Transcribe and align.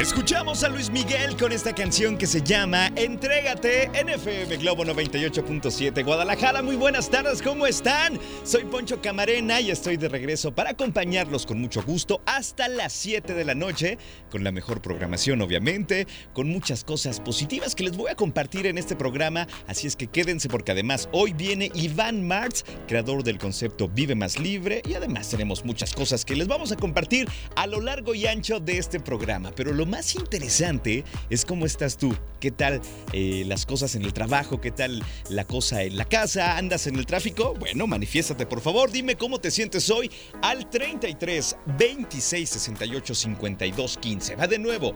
Escuchamos 0.00 0.64
a 0.64 0.68
Luis 0.68 0.90
Miguel 0.90 1.36
con 1.36 1.52
esta 1.52 1.72
canción 1.72 2.18
que 2.18 2.26
se 2.26 2.42
llama 2.42 2.90
Entrégate 2.96 3.84
en 3.94 4.08
FM 4.08 4.56
Globo 4.56 4.84
98.7 4.84 6.04
Guadalajara. 6.04 6.62
Muy 6.62 6.74
buenas 6.74 7.08
tardes, 7.08 7.40
¿cómo 7.40 7.64
están? 7.64 8.18
Soy 8.42 8.64
Poncho 8.64 9.00
Camarena 9.00 9.60
y 9.60 9.70
estoy 9.70 9.96
de 9.96 10.08
regreso 10.08 10.52
para 10.52 10.70
acompañarlos 10.70 11.46
con 11.46 11.60
mucho 11.60 11.80
gusto 11.84 12.20
hasta 12.26 12.66
las 12.66 12.92
7 12.92 13.34
de 13.34 13.44
la 13.44 13.54
noche, 13.54 13.96
con 14.32 14.42
la 14.42 14.50
mejor 14.50 14.82
programación 14.82 15.40
obviamente, 15.40 16.08
con 16.32 16.48
muchas 16.48 16.82
cosas 16.82 17.20
positivas 17.20 17.76
que 17.76 17.84
les 17.84 17.96
voy 17.96 18.10
a 18.10 18.16
compartir 18.16 18.66
en 18.66 18.78
este 18.78 18.96
programa, 18.96 19.46
así 19.68 19.86
es 19.86 19.94
que 19.94 20.08
quédense 20.08 20.48
porque 20.48 20.72
además 20.72 21.08
hoy 21.12 21.34
viene 21.34 21.70
Iván 21.72 22.26
Martz, 22.26 22.64
creador 22.88 23.22
del 23.22 23.38
concepto 23.38 23.88
Vive 23.88 24.16
Más 24.16 24.40
Libre 24.40 24.82
y 24.88 24.94
además 24.94 25.30
tenemos 25.30 25.64
muchas 25.64 25.94
cosas 25.94 26.24
que 26.24 26.34
les 26.34 26.48
vamos 26.48 26.72
a 26.72 26.76
compartir 26.76 27.28
a 27.54 27.68
lo 27.68 27.80
largo 27.80 28.12
y 28.12 28.26
ancho 28.26 28.58
de 28.58 28.78
este 28.78 28.98
programa, 28.98 29.52
pero 29.54 29.72
más 29.86 30.14
interesante 30.14 31.04
es 31.30 31.44
cómo 31.44 31.66
estás 31.66 31.96
tú, 31.96 32.14
qué 32.40 32.50
tal 32.50 32.80
eh, 33.12 33.44
las 33.46 33.66
cosas 33.66 33.94
en 33.94 34.02
el 34.02 34.12
trabajo, 34.12 34.60
qué 34.60 34.70
tal 34.70 35.02
la 35.28 35.44
cosa 35.44 35.82
en 35.82 35.96
la 35.96 36.04
casa, 36.04 36.56
andas 36.56 36.86
en 36.86 36.96
el 36.96 37.06
tráfico. 37.06 37.54
Bueno, 37.58 37.86
manifiéstate 37.86 38.46
por 38.46 38.60
favor, 38.60 38.90
dime 38.90 39.16
cómo 39.16 39.38
te 39.38 39.50
sientes 39.50 39.90
hoy 39.90 40.10
al 40.42 40.68
33 40.68 41.56
26 41.78 42.48
68 42.48 43.14
52 43.14 43.98
15. 43.98 44.36
Va 44.36 44.46
de 44.46 44.58
nuevo. 44.58 44.94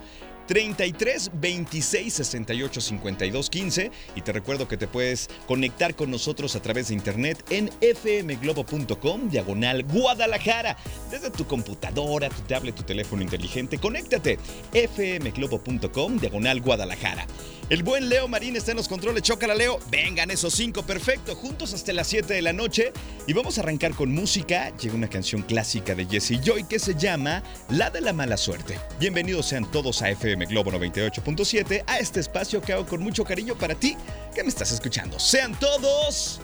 33 0.48 1.30
26 1.34 2.14
68 2.14 2.80
52 2.80 3.50
15 3.50 3.90
y 4.16 4.22
te 4.22 4.32
recuerdo 4.32 4.66
que 4.66 4.78
te 4.78 4.88
puedes 4.88 5.28
conectar 5.46 5.94
con 5.94 6.10
nosotros 6.10 6.56
a 6.56 6.62
través 6.62 6.88
de 6.88 6.94
internet 6.94 7.44
en 7.50 7.70
fmglobo.com 7.80 9.28
diagonal 9.28 9.84
Guadalajara. 9.84 10.76
Desde 11.10 11.30
tu 11.30 11.46
computadora, 11.46 12.30
tu 12.30 12.40
tablet, 12.42 12.74
tu 12.74 12.82
teléfono 12.82 13.22
inteligente, 13.22 13.78
conéctate. 13.78 14.38
fmglobo.com 14.72 16.18
diagonal 16.18 16.60
Guadalajara. 16.62 17.26
El 17.68 17.82
buen 17.82 18.08
Leo 18.08 18.28
Marín 18.28 18.56
está 18.56 18.70
en 18.70 18.78
los 18.78 18.88
controles, 18.88 19.22
chócala 19.22 19.54
Leo, 19.54 19.78
vengan 19.90 20.30
esos 20.30 20.54
cinco, 20.54 20.84
perfecto, 20.84 21.36
juntos 21.36 21.74
hasta 21.74 21.92
las 21.92 22.06
7 22.06 22.32
de 22.32 22.40
la 22.40 22.54
noche. 22.54 22.94
Y 23.26 23.34
vamos 23.34 23.58
a 23.58 23.60
arrancar 23.60 23.92
con 23.92 24.10
música, 24.10 24.74
llega 24.78 24.94
una 24.94 25.10
canción 25.10 25.42
clásica 25.42 25.94
de 25.94 26.06
Jesse 26.06 26.40
Joy 26.42 26.64
que 26.64 26.78
se 26.78 26.94
llama 26.94 27.42
La 27.68 27.90
de 27.90 28.00
la 28.00 28.14
mala 28.14 28.38
suerte. 28.38 28.78
Bienvenidos 28.98 29.44
sean 29.44 29.70
todos 29.70 30.00
a 30.00 30.08
FM 30.08 30.37
Globo 30.46 30.72
98.7, 30.72 31.84
a 31.86 31.98
este 31.98 32.20
espacio 32.20 32.60
que 32.60 32.72
hago 32.72 32.86
con 32.86 33.00
mucho 33.00 33.24
cariño 33.24 33.56
para 33.56 33.74
ti 33.74 33.96
que 34.34 34.42
me 34.42 34.48
estás 34.48 34.72
escuchando. 34.72 35.18
Sean 35.18 35.58
todos 35.58 36.40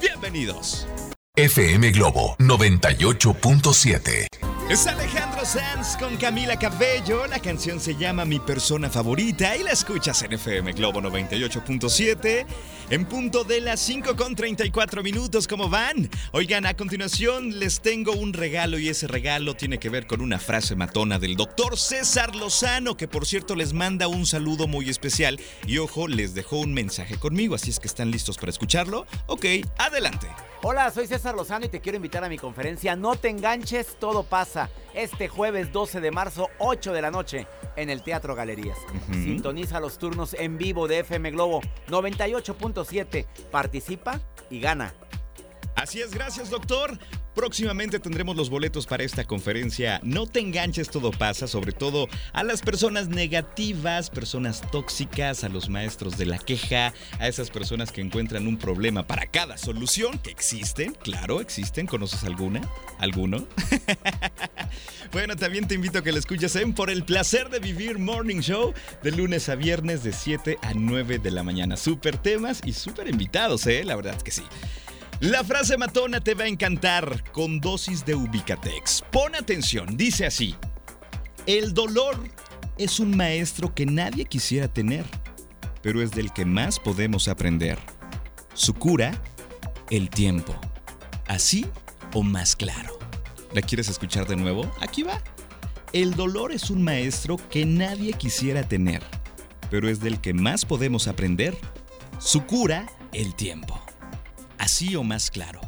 bienvenidos. 0.00 0.86
FM 1.36 1.90
Globo 1.90 2.36
98.7. 2.38 4.45
Es 4.68 4.84
Alejandro 4.88 5.44
Sanz 5.44 5.96
con 5.96 6.16
Camila 6.16 6.58
Cabello. 6.58 7.24
La 7.28 7.38
canción 7.38 7.78
se 7.78 7.94
llama 7.94 8.24
Mi 8.24 8.40
persona 8.40 8.90
favorita 8.90 9.56
y 9.56 9.62
la 9.62 9.70
escuchas 9.70 10.20
en 10.22 10.32
FM 10.32 10.72
Globo 10.72 11.00
98.7 11.00 12.44
en 12.90 13.04
punto 13.04 13.44
de 13.44 13.60
las 13.60 13.78
5 13.78 14.16
con 14.16 14.34
34 14.34 15.04
minutos. 15.04 15.46
¿Cómo 15.46 15.68
van? 15.68 16.10
Oigan, 16.32 16.66
a 16.66 16.74
continuación 16.74 17.60
les 17.60 17.80
tengo 17.80 18.10
un 18.10 18.32
regalo 18.32 18.76
y 18.76 18.88
ese 18.88 19.06
regalo 19.06 19.54
tiene 19.54 19.78
que 19.78 19.88
ver 19.88 20.08
con 20.08 20.20
una 20.20 20.40
frase 20.40 20.74
matona 20.74 21.20
del 21.20 21.36
doctor 21.36 21.78
César 21.78 22.34
Lozano, 22.34 22.96
que 22.96 23.06
por 23.06 23.24
cierto 23.24 23.54
les 23.54 23.72
manda 23.72 24.08
un 24.08 24.26
saludo 24.26 24.66
muy 24.66 24.90
especial 24.90 25.38
y 25.64 25.78
ojo, 25.78 26.08
les 26.08 26.34
dejó 26.34 26.58
un 26.58 26.74
mensaje 26.74 27.16
conmigo, 27.20 27.54
así 27.54 27.70
es 27.70 27.78
que 27.78 27.86
están 27.86 28.10
listos 28.10 28.36
para 28.36 28.50
escucharlo. 28.50 29.06
Ok, 29.28 29.44
adelante. 29.78 30.26
Hola, 30.68 30.90
soy 30.90 31.06
César 31.06 31.36
Lozano 31.36 31.66
y 31.66 31.68
te 31.68 31.80
quiero 31.80 31.94
invitar 31.94 32.24
a 32.24 32.28
mi 32.28 32.38
conferencia 32.38 32.96
No 32.96 33.14
te 33.14 33.28
enganches, 33.28 33.96
todo 34.00 34.24
pasa. 34.24 34.68
Este 34.94 35.28
jueves 35.28 35.70
12 35.72 36.00
de 36.00 36.10
marzo, 36.10 36.50
8 36.58 36.92
de 36.92 37.02
la 37.02 37.12
noche, 37.12 37.46
en 37.76 37.88
el 37.88 38.02
Teatro 38.02 38.34
Galerías. 38.34 38.76
Sintoniza 39.12 39.78
los 39.78 39.96
turnos 39.96 40.34
en 40.34 40.58
vivo 40.58 40.88
de 40.88 40.98
FM 40.98 41.30
Globo 41.30 41.60
98.7. 41.86 43.26
Participa 43.52 44.20
y 44.50 44.58
gana. 44.58 44.92
Así 45.76 46.00
es, 46.00 46.10
gracias 46.10 46.48
doctor. 46.48 46.98
Próximamente 47.34 48.00
tendremos 48.00 48.34
los 48.34 48.48
boletos 48.48 48.86
para 48.86 49.04
esta 49.04 49.24
conferencia. 49.24 50.00
No 50.02 50.26
te 50.26 50.40
enganches, 50.40 50.88
todo 50.88 51.10
pasa, 51.10 51.46
sobre 51.46 51.72
todo 51.72 52.08
a 52.32 52.42
las 52.42 52.62
personas 52.62 53.08
negativas, 53.08 54.08
personas 54.08 54.62
tóxicas, 54.72 55.44
a 55.44 55.50
los 55.50 55.68
maestros 55.68 56.16
de 56.16 56.24
la 56.24 56.38
queja, 56.38 56.94
a 57.18 57.28
esas 57.28 57.50
personas 57.50 57.92
que 57.92 58.00
encuentran 58.00 58.46
un 58.46 58.56
problema 58.56 59.06
para 59.06 59.26
cada 59.26 59.58
solución, 59.58 60.18
que 60.18 60.30
existen, 60.30 60.94
claro, 60.94 61.42
existen. 61.42 61.86
¿Conoces 61.86 62.24
alguna? 62.24 62.62
¿Alguno? 62.98 63.46
bueno, 65.12 65.36
también 65.36 65.68
te 65.68 65.74
invito 65.74 65.98
a 65.98 66.02
que 66.02 66.10
la 66.10 66.20
escuches 66.20 66.56
en 66.56 66.72
Por 66.72 66.88
el 66.88 67.04
placer 67.04 67.50
de 67.50 67.58
vivir 67.58 67.98
Morning 67.98 68.40
Show 68.40 68.72
de 69.02 69.12
lunes 69.12 69.50
a 69.50 69.56
viernes 69.56 70.02
de 70.02 70.14
7 70.14 70.56
a 70.62 70.72
9 70.72 71.18
de 71.18 71.30
la 71.30 71.42
mañana. 71.42 71.76
Súper 71.76 72.16
temas 72.16 72.62
y 72.64 72.72
súper 72.72 73.08
invitados, 73.08 73.66
¿eh? 73.66 73.84
La 73.84 73.94
verdad 73.94 74.14
es 74.16 74.22
que 74.22 74.30
sí. 74.30 74.42
La 75.20 75.42
frase 75.42 75.78
matona 75.78 76.20
te 76.20 76.34
va 76.34 76.44
a 76.44 76.46
encantar 76.46 77.24
con 77.32 77.58
dosis 77.58 78.04
de 78.04 78.14
Ubicatex. 78.14 79.02
Pon 79.10 79.34
atención, 79.34 79.96
dice 79.96 80.26
así. 80.26 80.54
El 81.46 81.72
dolor 81.72 82.18
es 82.76 83.00
un 83.00 83.16
maestro 83.16 83.74
que 83.74 83.86
nadie 83.86 84.26
quisiera 84.26 84.68
tener, 84.68 85.06
pero 85.80 86.02
es 86.02 86.10
del 86.10 86.34
que 86.34 86.44
más 86.44 86.78
podemos 86.78 87.28
aprender. 87.28 87.78
Su 88.52 88.74
cura, 88.74 89.18
el 89.88 90.10
tiempo. 90.10 90.54
Así 91.26 91.64
o 92.12 92.22
más 92.22 92.54
claro. 92.54 92.98
¿La 93.54 93.62
quieres 93.62 93.88
escuchar 93.88 94.26
de 94.26 94.36
nuevo? 94.36 94.70
Aquí 94.80 95.02
va. 95.02 95.22
El 95.94 96.12
dolor 96.12 96.52
es 96.52 96.68
un 96.68 96.82
maestro 96.82 97.38
que 97.48 97.64
nadie 97.64 98.12
quisiera 98.12 98.68
tener, 98.68 99.02
pero 99.70 99.88
es 99.88 100.00
del 100.00 100.20
que 100.20 100.34
más 100.34 100.66
podemos 100.66 101.08
aprender. 101.08 101.56
Su 102.18 102.44
cura, 102.44 102.86
el 103.14 103.34
tiempo 103.34 103.85
así 104.66 104.96
o 104.96 105.04
más 105.04 105.30
claro. 105.30 105.60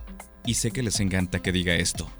Y 0.44 0.54
sé 0.54 0.72
que 0.72 0.82
les 0.82 0.98
encanta 0.98 1.40
que 1.40 1.52
diga 1.52 1.74
esto. 1.74 2.10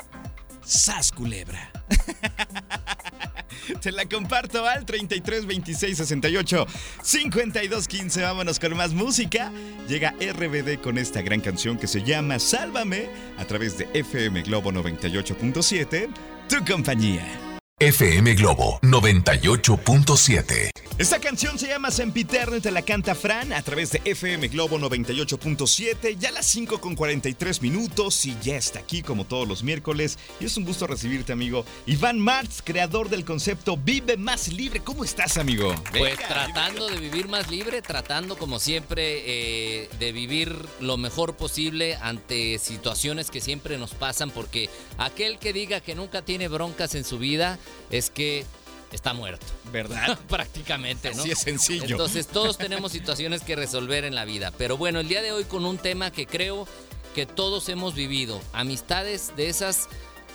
¡Sas 0.65 1.11
culebra! 1.11 1.72
Te 3.83 3.91
la 3.91 4.06
comparto 4.06 4.65
al 4.65 4.87
33 4.87 5.47
26 5.47 5.97
68 5.97 6.67
52 7.03 7.88
15. 7.88 8.22
Vámonos 8.22 8.61
con 8.61 8.77
más 8.77 8.93
música. 8.93 9.50
Llega 9.88 10.12
RBD 10.12 10.81
con 10.81 10.99
esta 10.99 11.21
gran 11.21 11.41
canción 11.41 11.78
que 11.78 11.88
se 11.88 12.03
llama 12.03 12.38
Sálvame 12.38 13.08
a 13.38 13.44
través 13.44 13.76
de 13.76 13.88
FM 13.93 14.43
Globo 14.43 14.70
98.7, 14.70 16.08
tu 16.49 16.64
compañía. 16.64 17.48
FM 17.81 18.35
Globo 18.35 18.81
98.7. 18.83 20.73
Esta 20.99 21.21
canción 21.21 21.61
se 21.61 21.69
llama 21.69 21.93
Sempiterno 21.93 22.57
y 22.57 22.61
te 22.61 22.73
la 22.73 22.83
canta 22.83 23.15
Fran 23.15 23.53
a 23.53 23.63
través 23.63 23.93
de 23.93 24.03
FM 24.05 24.49
Globo 24.49 24.81
98.7, 24.81 26.17
ya 26.19 26.31
a 26.31 26.33
las 26.33 26.47
5 26.47 26.81
con 26.81 26.97
43 26.97 27.63
minutos 27.63 28.27
y 28.27 28.37
ya 28.43 28.57
está 28.57 28.81
aquí 28.81 29.03
como 29.03 29.27
todos 29.27 29.47
los 29.47 29.63
miércoles. 29.63 30.19
Y 30.41 30.47
es 30.47 30.57
un 30.57 30.65
gusto 30.65 30.89
recibirte, 30.89 31.33
amigo. 31.33 31.65
Iván 31.87 32.19
Martz, 32.19 32.63
creador 32.65 33.11
del 33.11 33.25
concepto 33.25 33.77
Vive 33.77 34.17
Más 34.17 34.49
Libre. 34.49 34.81
¿Cómo 34.81 35.05
estás, 35.05 35.37
amigo? 35.37 35.73
Pues 35.97 36.19
tratando 36.19 36.89
de 36.89 36.99
vivir 36.99 37.29
más 37.29 37.49
libre, 37.49 37.81
tratando 37.81 38.37
como 38.37 38.59
siempre 38.59 39.23
eh, 39.25 39.89
de 40.01 40.11
vivir 40.11 40.53
lo 40.81 40.97
mejor 40.97 41.37
posible 41.37 41.95
ante 41.95 42.59
situaciones 42.59 43.31
que 43.31 43.41
siempre 43.41 43.79
nos 43.79 43.95
pasan, 43.95 44.33
porque 44.33 44.69
aquel 44.99 45.39
que 45.39 45.53
diga 45.53 45.81
que 45.81 45.95
nunca 45.95 46.23
tiene 46.23 46.49
broncas 46.49 46.97
en 46.97 47.05
su 47.05 47.21
vida 47.21 47.57
es 47.91 48.11
que 48.11 48.44
está 48.93 49.12
muerto. 49.12 49.47
¿Verdad? 49.73 50.19
Prácticamente, 50.29 51.12
¿no? 51.15 51.20
Así 51.20 51.31
es 51.31 51.41
sencillo. 51.41 51.85
Entonces 51.87 52.26
todos 52.26 52.59
tenemos 52.59 52.93
situaciones 52.93 53.43
que 53.43 53.56
resolver 53.56 54.05
en 54.05 54.15
la 54.15 54.25
vida. 54.25 54.53
Pero 54.56 54.76
bueno, 54.76 55.00
el 55.00 55.09
día 55.09 55.23
de 55.23 55.32
hoy 55.32 55.44
con 55.44 55.65
un 55.65 55.79
tema 55.79 56.11
que 56.11 56.26
creo 56.26 56.67
que 57.15 57.26
todos 57.26 57.69
hemos 57.69 57.94
vivido. 57.94 58.41
Amistades 58.53 59.32
de 59.37 59.49
esas 59.49 59.88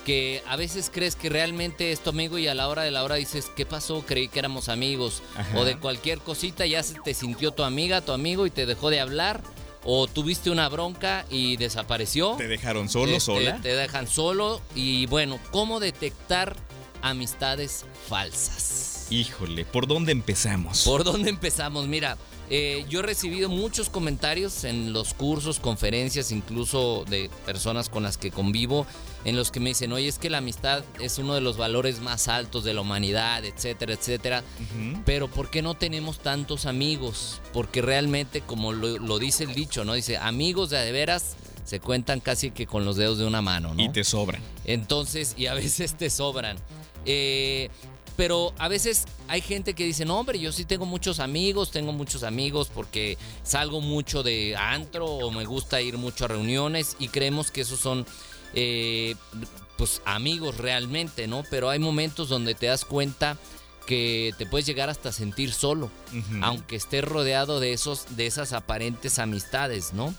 que 0.04 0.42
a 0.46 0.56
veces 0.56 0.90
crees 0.92 1.16
que 1.16 1.30
realmente 1.30 1.90
es 1.90 2.00
tu 2.00 2.10
amigo 2.10 2.36
y 2.38 2.46
a 2.46 2.54
la 2.54 2.68
hora 2.68 2.82
de 2.82 2.90
la 2.90 3.02
hora 3.04 3.14
dices, 3.14 3.50
¿qué 3.56 3.64
pasó? 3.64 4.04
Creí 4.06 4.28
que 4.28 4.38
éramos 4.38 4.68
amigos. 4.68 5.22
Ajá. 5.36 5.58
O 5.58 5.64
de 5.64 5.78
cualquier 5.78 6.18
cosita 6.18 6.66
ya 6.66 6.82
se 6.82 6.94
te 7.00 7.14
sintió 7.14 7.52
tu 7.52 7.64
amiga, 7.64 8.02
tu 8.02 8.12
amigo 8.12 8.46
y 8.46 8.50
te 8.50 8.66
dejó 8.66 8.90
de 8.90 9.00
hablar. 9.00 9.42
O 9.86 10.06
tuviste 10.06 10.50
una 10.50 10.68
bronca 10.68 11.26
y 11.28 11.56
desapareció. 11.58 12.36
¿Te 12.36 12.48
dejaron 12.48 12.88
solo, 12.88 13.12
Este, 13.12 13.20
sola? 13.20 13.60
Te 13.60 13.74
dejan 13.74 14.06
solo. 14.08 14.62
Y 14.74 15.04
bueno, 15.06 15.38
¿cómo 15.50 15.78
detectar 15.78 16.56
amistades 17.08 17.84
falsas? 18.08 19.06
Híjole, 19.10 19.64
¿por 19.64 19.86
dónde 19.86 20.12
empezamos? 20.12 20.84
¿Por 20.84 21.04
dónde 21.04 21.30
empezamos? 21.30 21.86
Mira, 21.86 22.16
eh, 22.50 22.84
yo 22.88 23.00
he 23.00 23.02
recibido 23.02 23.48
muchos 23.48 23.90
comentarios 23.90 24.64
en 24.64 24.92
los 24.92 25.14
cursos, 25.14 25.60
conferencias, 25.60 26.32
incluso 26.32 27.04
de 27.08 27.30
personas 27.46 27.88
con 27.88 28.02
las 28.02 28.16
que 28.16 28.30
convivo, 28.30 28.86
en 29.24 29.36
los 29.36 29.50
que 29.50 29.60
me 29.60 29.70
dicen, 29.70 29.92
oye, 29.92 30.08
es 30.08 30.18
que 30.18 30.30
la 30.30 30.38
amistad 30.38 30.84
es 31.00 31.18
uno 31.18 31.34
de 31.34 31.40
los 31.40 31.56
valores 31.56 32.00
más 32.00 32.28
altos 32.28 32.64
de 32.64 32.74
la 32.74 32.82
humanidad, 32.82 33.44
etcétera, 33.44 33.94
etcétera. 33.94 34.42
Pero 35.06 35.28
¿por 35.28 35.50
qué 35.50 35.62
no 35.62 35.74
tenemos 35.74 36.18
tantos 36.18 36.66
amigos? 36.66 37.40
Porque 37.52 37.80
realmente, 37.82 38.42
como 38.42 38.72
lo, 38.72 38.98
lo 38.98 39.18
dice 39.18 39.44
el 39.44 39.54
dicho, 39.54 39.84
¿no? 39.84 39.94
Dice, 39.94 40.18
amigos 40.18 40.70
de 40.70 40.84
de 40.84 40.92
veras 40.92 41.36
se 41.64 41.80
cuentan 41.80 42.20
casi 42.20 42.50
que 42.50 42.66
con 42.66 42.84
los 42.84 42.96
dedos 42.96 43.18
de 43.18 43.24
una 43.24 43.40
mano, 43.40 43.74
¿no? 43.74 43.82
Y 43.82 43.88
te 43.88 44.04
sobran. 44.04 44.42
Entonces, 44.64 45.34
y 45.36 45.46
a 45.46 45.54
veces 45.54 45.96
te 45.96 46.10
sobran. 46.10 46.58
Eh, 47.04 47.70
pero 48.16 48.52
a 48.58 48.68
veces 48.68 49.04
hay 49.26 49.40
gente 49.40 49.74
que 49.74 49.84
dice, 49.84 50.04
no, 50.04 50.18
hombre, 50.18 50.38
yo 50.38 50.52
sí 50.52 50.64
tengo 50.64 50.86
muchos 50.86 51.18
amigos, 51.18 51.70
tengo 51.70 51.92
muchos 51.92 52.22
amigos 52.22 52.70
porque 52.72 53.18
salgo 53.42 53.80
mucho 53.80 54.22
de 54.22 54.56
antro 54.56 55.06
o 55.06 55.30
me 55.32 55.44
gusta 55.44 55.80
ir 55.80 55.98
mucho 55.98 56.26
a 56.26 56.28
reuniones 56.28 56.96
y 57.00 57.08
creemos 57.08 57.50
que 57.50 57.62
esos 57.62 57.80
son, 57.80 58.06
eh, 58.54 59.16
pues, 59.76 60.00
amigos 60.04 60.58
realmente, 60.58 61.26
¿no? 61.26 61.42
Pero 61.50 61.70
hay 61.70 61.80
momentos 61.80 62.28
donde 62.28 62.54
te 62.54 62.66
das 62.66 62.84
cuenta 62.84 63.36
que 63.84 64.32
te 64.38 64.46
puedes 64.46 64.64
llegar 64.64 64.88
hasta 64.88 65.12
sentir 65.12 65.52
solo, 65.52 65.90
aunque 66.40 66.76
estés 66.76 67.04
rodeado 67.04 67.60
de, 67.60 67.72
esos, 67.72 68.16
de 68.16 68.26
esas 68.26 68.52
aparentes 68.52 69.18
amistades, 69.18 69.92
¿no? 69.92 70.14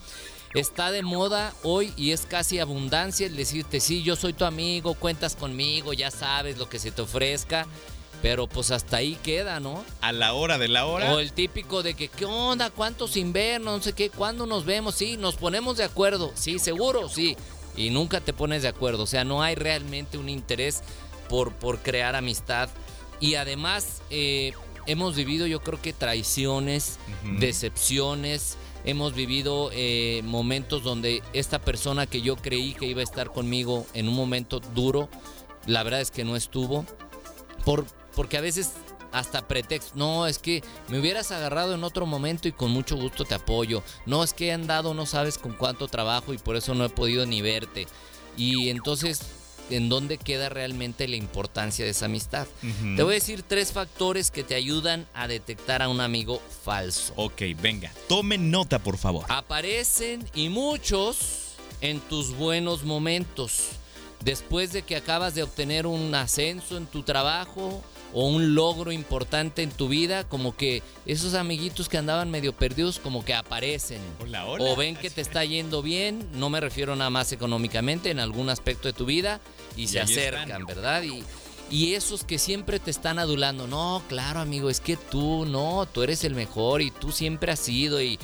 Está 0.56 0.90
de 0.92 1.04
moda 1.04 1.54
hoy 1.64 1.94
y 1.98 2.12
es 2.12 2.22
casi 2.22 2.60
abundancia 2.60 3.28
el 3.28 3.36
decirte, 3.36 3.82
sí, 3.82 4.04
yo 4.04 4.16
soy 4.16 4.32
tu 4.32 4.46
amigo, 4.46 4.94
cuentas 4.94 5.36
conmigo, 5.36 5.92
ya 5.92 6.12
sabes 6.12 6.58
lo 6.58 6.70
que 6.70 6.80
se 6.80 6.92
te 6.92 7.02
ofrezca, 7.02 7.68
pero 8.22 8.48
pues 8.48 8.72
hasta 8.72 8.98
ahí 8.98 9.18
queda, 9.22 9.60
¿no? 9.60 9.84
A 10.00 10.14
la 10.14 10.32
hora 10.32 10.58
de 10.58 10.70
la 10.70 10.86
hora. 10.86 11.14
O 11.14 11.20
el 11.20 11.34
típico 11.34 11.84
de 11.84 11.94
que, 11.94 12.08
¿qué 12.08 12.24
onda? 12.24 12.70
¿Cuántos 12.70 13.18
invernos? 13.18 13.78
No 13.78 13.84
sé 13.84 13.92
qué, 13.92 14.10
¿cuándo 14.10 14.46
nos 14.46 14.64
vemos? 14.64 14.96
Sí, 14.96 15.18
nos 15.18 15.36
ponemos 15.36 15.76
de 15.76 15.84
acuerdo, 15.84 16.32
sí, 16.36 16.58
seguro, 16.58 17.10
sí. 17.10 17.36
Y 17.76 17.90
nunca 17.90 18.22
te 18.22 18.32
pones 18.32 18.62
de 18.62 18.70
acuerdo, 18.70 19.04
o 19.04 19.08
sea, 19.08 19.26
no 19.26 19.44
hay 19.44 19.56
realmente 19.56 20.18
un 20.18 20.30
interés 20.30 20.84
por, 21.28 21.52
por 21.52 21.80
crear 21.80 22.16
amistad. 22.16 22.70
Y 23.20 23.36
además, 23.36 24.02
eh, 24.10 24.54
hemos 24.86 25.16
vivido 25.16 25.48
yo 25.48 25.62
creo 25.62 25.82
que 25.82 25.92
traiciones, 25.92 26.98
decepciones, 27.40 28.58
hemos 28.86 29.14
vivido 29.14 29.70
eh, 29.74 30.22
momentos 30.24 30.84
donde 30.84 31.22
esta 31.34 31.60
persona 31.60 32.08
que 32.08 32.22
yo 32.22 32.36
creí 32.36 32.74
que 32.74 32.86
iba 32.86 33.02
a 33.02 33.04
estar 33.04 33.32
conmigo 33.32 33.86
en 33.94 34.08
un 34.08 34.16
momento 34.16 34.60
duro, 34.60 35.10
la 35.66 35.84
verdad 35.84 36.02
es 36.02 36.12
que 36.12 36.24
no 36.24 36.36
estuvo. 36.36 36.86
Por, 37.66 37.86
porque 38.16 38.38
a 38.38 38.42
veces 38.42 38.74
hasta 39.12 39.48
pretexto, 39.48 39.94
no, 39.96 40.28
es 40.28 40.40
que 40.40 40.62
me 40.90 41.00
hubieras 41.00 41.32
agarrado 41.32 41.74
en 41.74 41.84
otro 41.84 42.06
momento 42.06 42.48
y 42.48 42.52
con 42.52 42.72
mucho 42.72 42.98
gusto 42.98 43.24
te 43.24 43.34
apoyo. 43.34 43.82
No, 44.06 44.24
es 44.24 44.34
que 44.34 44.48
he 44.48 44.52
andado, 44.52 44.94
no 44.94 45.06
sabes 45.06 45.38
con 45.38 45.54
cuánto 45.54 45.88
trabajo 45.88 46.34
y 46.34 46.38
por 46.38 46.56
eso 46.56 46.76
no 46.76 46.86
he 46.86 46.90
podido 46.90 47.26
ni 47.26 47.42
verte. 47.42 47.88
Y 48.38 48.70
entonces, 48.70 49.22
¿en 49.70 49.90
dónde 49.90 50.18
queda 50.18 50.50
realmente 50.50 51.08
la 51.08 51.16
importancia 51.16 51.86
de 51.86 51.92
esa 51.92 52.06
amistad? 52.06 52.48
Te 52.96 53.04
voy 53.04 53.14
a 53.14 53.16
decir 53.16 53.44
tres 53.44 53.72
factores 53.72 54.32
que 54.32 54.44
te 54.44 54.56
ayudan 54.56 55.08
a 55.14 55.28
detectar 55.28 55.82
a 55.82 55.90
un 55.90 56.02
amigo 56.02 56.42
falso. 56.64 57.14
Ok, 57.16 57.42
venga. 57.62 57.92
Tomen 58.08 58.52
nota, 58.52 58.80
por 58.80 58.98
favor. 58.98 59.26
Aparecen 59.30 60.28
y 60.34 60.50
muchos 60.50 61.56
en 61.82 62.00
tus 62.00 62.36
buenos 62.36 62.84
momentos. 62.84 63.70
Después 64.24 64.74
de 64.74 64.82
que 64.82 64.96
acabas 64.96 65.36
de 65.36 65.44
obtener 65.44 65.86
un 65.86 66.14
ascenso 66.16 66.78
en 66.78 66.88
tu 66.88 67.04
trabajo 67.04 67.84
o 68.16 68.28
un 68.28 68.56
logro 68.56 68.94
importante 68.94 69.62
en 69.62 69.70
tu 69.72 69.90
vida, 69.90 70.24
como 70.24 70.56
que 70.56 70.82
esos 71.06 71.34
amiguitos 71.34 71.90
que 71.90 71.98
andaban 71.98 72.32
medio 72.32 72.54
perdidos 72.54 72.98
como 72.98 73.26
que 73.26 73.34
aparecen. 73.34 74.00
Hola, 74.22 74.46
hola. 74.46 74.64
O 74.64 74.76
ven 74.78 74.96
que 74.96 75.10
te 75.10 75.20
está 75.20 75.44
yendo 75.44 75.82
bien, 75.82 76.26
no 76.34 76.50
me 76.50 76.62
refiero 76.62 76.96
nada 76.96 77.10
más 77.10 77.34
económicamente, 77.34 78.10
en 78.10 78.20
algún 78.20 78.50
aspecto 78.50 78.88
de 78.88 78.94
tu 78.94 79.06
vida, 79.06 79.42
y, 79.76 79.84
Y 79.84 79.88
se 79.90 80.00
acercan, 80.00 80.44
están. 80.50 80.66
¿verdad? 80.66 81.04
Y, 81.04 81.26
y 81.70 81.96
esos 81.96 82.24
que 82.24 82.40
siempre 82.40 82.80
te 82.80 82.90
están 82.90 83.20
adulando, 83.20 83.68
no, 83.68 84.02
claro 84.08 84.40
amigo, 84.40 84.70
es 84.70 84.80
que 84.80 84.96
tú, 84.96 85.46
no, 85.46 85.86
tú 85.86 86.02
eres 86.02 86.24
el 86.24 86.36
mejor 86.36 86.82
y 86.82 86.92
tú 86.92 87.12
siempre 87.12 87.52
has 87.52 87.60
sido 87.60 88.02
y, 88.02 88.18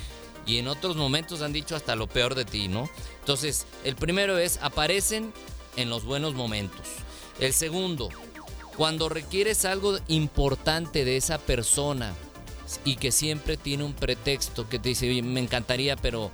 y 0.46 0.56
en 0.56 0.68
otros 0.68 0.96
momentos 0.96 1.42
han 1.42 1.52
dicho 1.52 1.76
hasta 1.76 1.96
lo 1.96 2.06
peor 2.06 2.34
de 2.34 2.46
ti, 2.46 2.66
¿no? 2.66 2.88
Entonces, 3.20 3.66
el 3.84 3.96
primero 3.96 4.38
es, 4.38 4.58
aparecen 4.62 5.34
en 5.76 5.90
los 5.90 6.04
buenos 6.04 6.32
momentos. 6.32 6.86
El 7.40 7.52
segundo, 7.52 8.08
cuando 8.76 9.08
requieres 9.08 9.64
algo 9.64 9.98
importante 10.08 11.04
de 11.04 11.16
esa 11.16 11.38
persona 11.38 12.14
y 12.84 12.96
que 12.96 13.12
siempre 13.12 13.56
tiene 13.56 13.84
un 13.84 13.92
pretexto 13.92 14.68
que 14.68 14.78
te 14.78 14.90
dice, 14.90 15.22
me 15.22 15.40
encantaría, 15.40 15.96
pero 15.96 16.30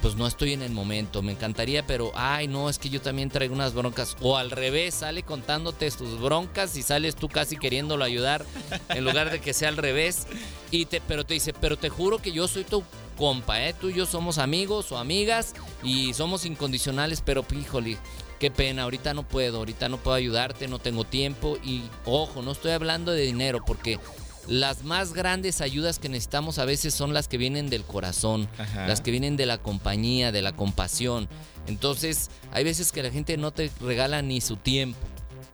pues 0.00 0.16
no 0.16 0.26
estoy 0.26 0.52
en 0.52 0.62
el 0.62 0.72
momento, 0.72 1.22
me 1.22 1.32
encantaría, 1.32 1.86
pero 1.86 2.12
ay, 2.14 2.48
no, 2.48 2.68
es 2.68 2.78
que 2.78 2.88
yo 2.88 3.00
también 3.00 3.30
traigo 3.30 3.54
unas 3.54 3.72
broncas. 3.72 4.16
O 4.20 4.36
al 4.36 4.50
revés, 4.50 4.94
sale 4.94 5.22
contándote 5.22 5.90
tus 5.90 6.20
broncas 6.20 6.76
y 6.76 6.82
sales 6.82 7.14
tú 7.14 7.28
casi 7.28 7.56
queriéndolo 7.56 8.04
ayudar 8.04 8.44
en 8.88 9.04
lugar 9.04 9.30
de 9.30 9.40
que 9.40 9.52
sea 9.52 9.68
al 9.68 9.76
revés. 9.76 10.26
Y 10.70 10.86
te, 10.86 11.00
pero 11.00 11.24
te 11.24 11.34
dice, 11.34 11.52
pero 11.52 11.76
te 11.76 11.88
juro 11.88 12.18
que 12.18 12.32
yo 12.32 12.48
soy 12.48 12.64
tu 12.64 12.82
compa, 13.16 13.62
¿eh? 13.62 13.74
Tú 13.78 13.90
y 13.90 13.94
yo 13.94 14.06
somos 14.06 14.38
amigos 14.38 14.90
o 14.90 14.98
amigas 14.98 15.54
y 15.84 16.14
somos 16.14 16.46
incondicionales, 16.46 17.22
pero 17.24 17.44
híjole, 17.56 17.98
qué 18.42 18.50
pena, 18.50 18.82
ahorita 18.82 19.14
no 19.14 19.22
puedo, 19.22 19.58
ahorita 19.58 19.88
no 19.88 19.98
puedo 19.98 20.16
ayudarte, 20.16 20.66
no 20.66 20.80
tengo 20.80 21.04
tiempo. 21.04 21.58
Y 21.62 21.84
ojo, 22.04 22.42
no 22.42 22.50
estoy 22.50 22.72
hablando 22.72 23.12
de 23.12 23.22
dinero 23.22 23.64
porque 23.64 24.00
las 24.48 24.82
más 24.82 25.12
grandes 25.12 25.60
ayudas 25.60 26.00
que 26.00 26.08
necesitamos 26.08 26.58
a 26.58 26.64
veces 26.64 26.92
son 26.92 27.14
las 27.14 27.28
que 27.28 27.38
vienen 27.38 27.70
del 27.70 27.84
corazón, 27.84 28.48
Ajá. 28.58 28.88
las 28.88 29.00
que 29.00 29.12
vienen 29.12 29.36
de 29.36 29.46
la 29.46 29.58
compañía, 29.58 30.32
de 30.32 30.42
la 30.42 30.50
compasión. 30.56 31.28
Entonces, 31.68 32.30
hay 32.50 32.64
veces 32.64 32.90
que 32.90 33.04
la 33.04 33.12
gente 33.12 33.36
no 33.36 33.52
te 33.52 33.70
regala 33.80 34.22
ni 34.22 34.40
su 34.40 34.56
tiempo. 34.56 34.98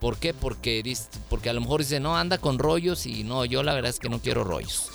¿Por 0.01 0.17
qué? 0.17 0.33
Porque, 0.33 0.83
porque 1.29 1.51
a 1.51 1.53
lo 1.53 1.61
mejor 1.61 1.81
dice, 1.81 2.01
no, 2.01 2.17
anda 2.17 2.39
con 2.39 2.59
rollos 2.59 3.05
y 3.05 3.23
no, 3.23 3.45
yo 3.45 3.63
la 3.63 3.75
verdad 3.75 3.91
es 3.91 3.99
que 3.99 4.09
no 4.09 4.23
quiero 4.23 4.45
rollos. 4.45 4.89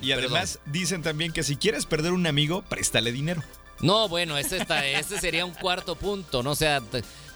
Y 0.00 0.12
además 0.12 0.60
dicen 0.64 1.02
también 1.02 1.32
que 1.32 1.42
si 1.42 1.56
quieres 1.56 1.86
perder 1.86 2.12
un 2.12 2.28
amigo, 2.28 2.62
préstale 2.62 3.10
dinero. 3.10 3.42
No, 3.80 4.08
bueno, 4.08 4.36
ese, 4.38 4.56
está, 4.58 4.84
ese 4.86 5.18
sería 5.20 5.44
un 5.44 5.54
cuarto 5.54 5.94
punto, 5.94 6.42
¿no? 6.42 6.50
O 6.50 6.56
sea, 6.56 6.82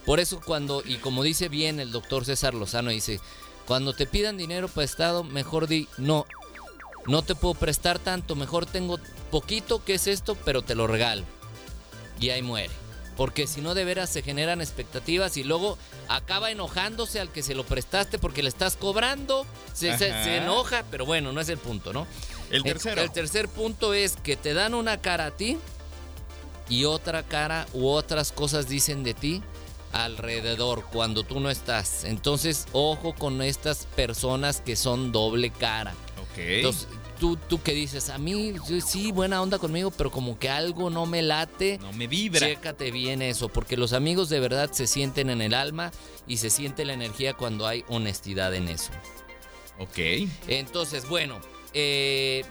por 0.04 0.18
eso 0.20 0.40
cuando, 0.44 0.82
y 0.84 0.96
como 0.96 1.22
dice 1.22 1.48
bien 1.48 1.78
el 1.80 1.92
doctor 1.92 2.24
César 2.24 2.54
Lozano, 2.54 2.90
dice, 2.90 3.20
cuando 3.66 3.92
te 3.92 4.06
pidan 4.06 4.36
dinero 4.36 4.68
prestado, 4.68 5.22
mejor 5.22 5.68
di, 5.68 5.88
no, 5.98 6.26
no 7.06 7.22
te 7.22 7.34
puedo 7.34 7.54
prestar 7.54 7.98
tanto, 7.98 8.34
mejor 8.34 8.66
tengo 8.66 8.98
poquito, 9.30 9.84
que 9.84 9.94
es 9.94 10.06
esto? 10.08 10.36
Pero 10.44 10.62
te 10.62 10.74
lo 10.74 10.86
regalo. 10.86 11.24
Y 12.20 12.30
ahí 12.30 12.42
muere. 12.42 12.70
Porque 13.16 13.46
si 13.46 13.60
no, 13.60 13.74
de 13.74 13.84
veras 13.84 14.08
se 14.10 14.22
generan 14.22 14.60
expectativas 14.60 15.36
y 15.36 15.44
luego 15.44 15.76
acaba 16.08 16.50
enojándose 16.50 17.20
al 17.20 17.30
que 17.30 17.42
se 17.42 17.54
lo 17.54 17.64
prestaste 17.64 18.18
porque 18.18 18.42
le 18.42 18.48
estás 18.48 18.76
cobrando. 18.76 19.46
Se, 19.74 19.96
se- 19.98 20.10
Ajá. 20.10 20.24
se 20.24 20.36
enoja, 20.38 20.82
pero 20.90 21.04
bueno, 21.04 21.30
no 21.30 21.40
es 21.40 21.48
el 21.50 21.58
punto, 21.58 21.92
¿no? 21.92 22.06
El 22.50 22.62
tercero. 22.62 23.02
El, 23.02 23.10
tercer 23.12 23.48
punto 23.48 23.92
es 23.94 24.16
que 24.16 24.36
te 24.36 24.54
dan 24.54 24.74
una 24.74 25.00
cara 25.00 25.26
a 25.26 25.30
ti 25.30 25.58
y 26.68 26.84
otra 26.84 27.22
cara 27.22 27.66
u 27.72 27.88
otras 27.88 28.32
cosas 28.32 28.68
dicen 28.68 29.04
de 29.04 29.14
ti 29.14 29.42
alrededor 29.92 30.84
cuando 30.90 31.22
tú 31.22 31.40
no 31.40 31.50
estás. 31.50 32.04
Entonces, 32.04 32.66
ojo 32.72 33.14
con 33.14 33.42
estas 33.42 33.86
personas 33.94 34.60
que 34.60 34.76
son 34.76 35.12
doble 35.12 35.50
cara. 35.50 35.92
ok. 36.32 36.38
Entonces, 36.38 36.88
tú, 37.20 37.36
tú 37.36 37.62
que 37.62 37.72
dices, 37.72 38.08
a 38.08 38.18
mí 38.18 38.54
sí, 38.84 39.12
buena 39.12 39.40
onda 39.42 39.58
conmigo, 39.58 39.90
pero 39.90 40.10
como 40.10 40.38
que 40.38 40.48
algo 40.48 40.90
no 40.90 41.06
me 41.06 41.22
late. 41.22 41.78
no 41.78 41.92
me 41.92 42.06
vibra. 42.06 42.40
Chécate 42.40 42.90
bien 42.90 43.22
eso, 43.22 43.48
porque 43.48 43.76
los 43.76 43.92
amigos 43.92 44.28
de 44.28 44.40
verdad 44.40 44.72
se 44.72 44.86
sienten 44.86 45.30
en 45.30 45.42
el 45.42 45.54
alma 45.54 45.92
y 46.26 46.38
se 46.38 46.50
siente 46.50 46.84
la 46.84 46.94
energía 46.94 47.34
cuando 47.34 47.66
hay 47.66 47.84
honestidad 47.88 48.54
en 48.54 48.68
eso. 48.68 48.90
Ok. 49.78 50.28
Entonces, 50.48 51.08
bueno, 51.08 51.40
eh, 51.74 52.44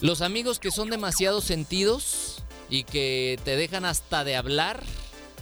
los 0.00 0.20
amigos 0.20 0.58
que 0.58 0.70
son 0.70 0.90
demasiado 0.90 1.40
sentidos 1.40 2.33
y 2.70 2.84
que 2.84 3.38
te 3.44 3.56
dejan 3.56 3.84
hasta 3.84 4.24
de 4.24 4.36
hablar, 4.36 4.82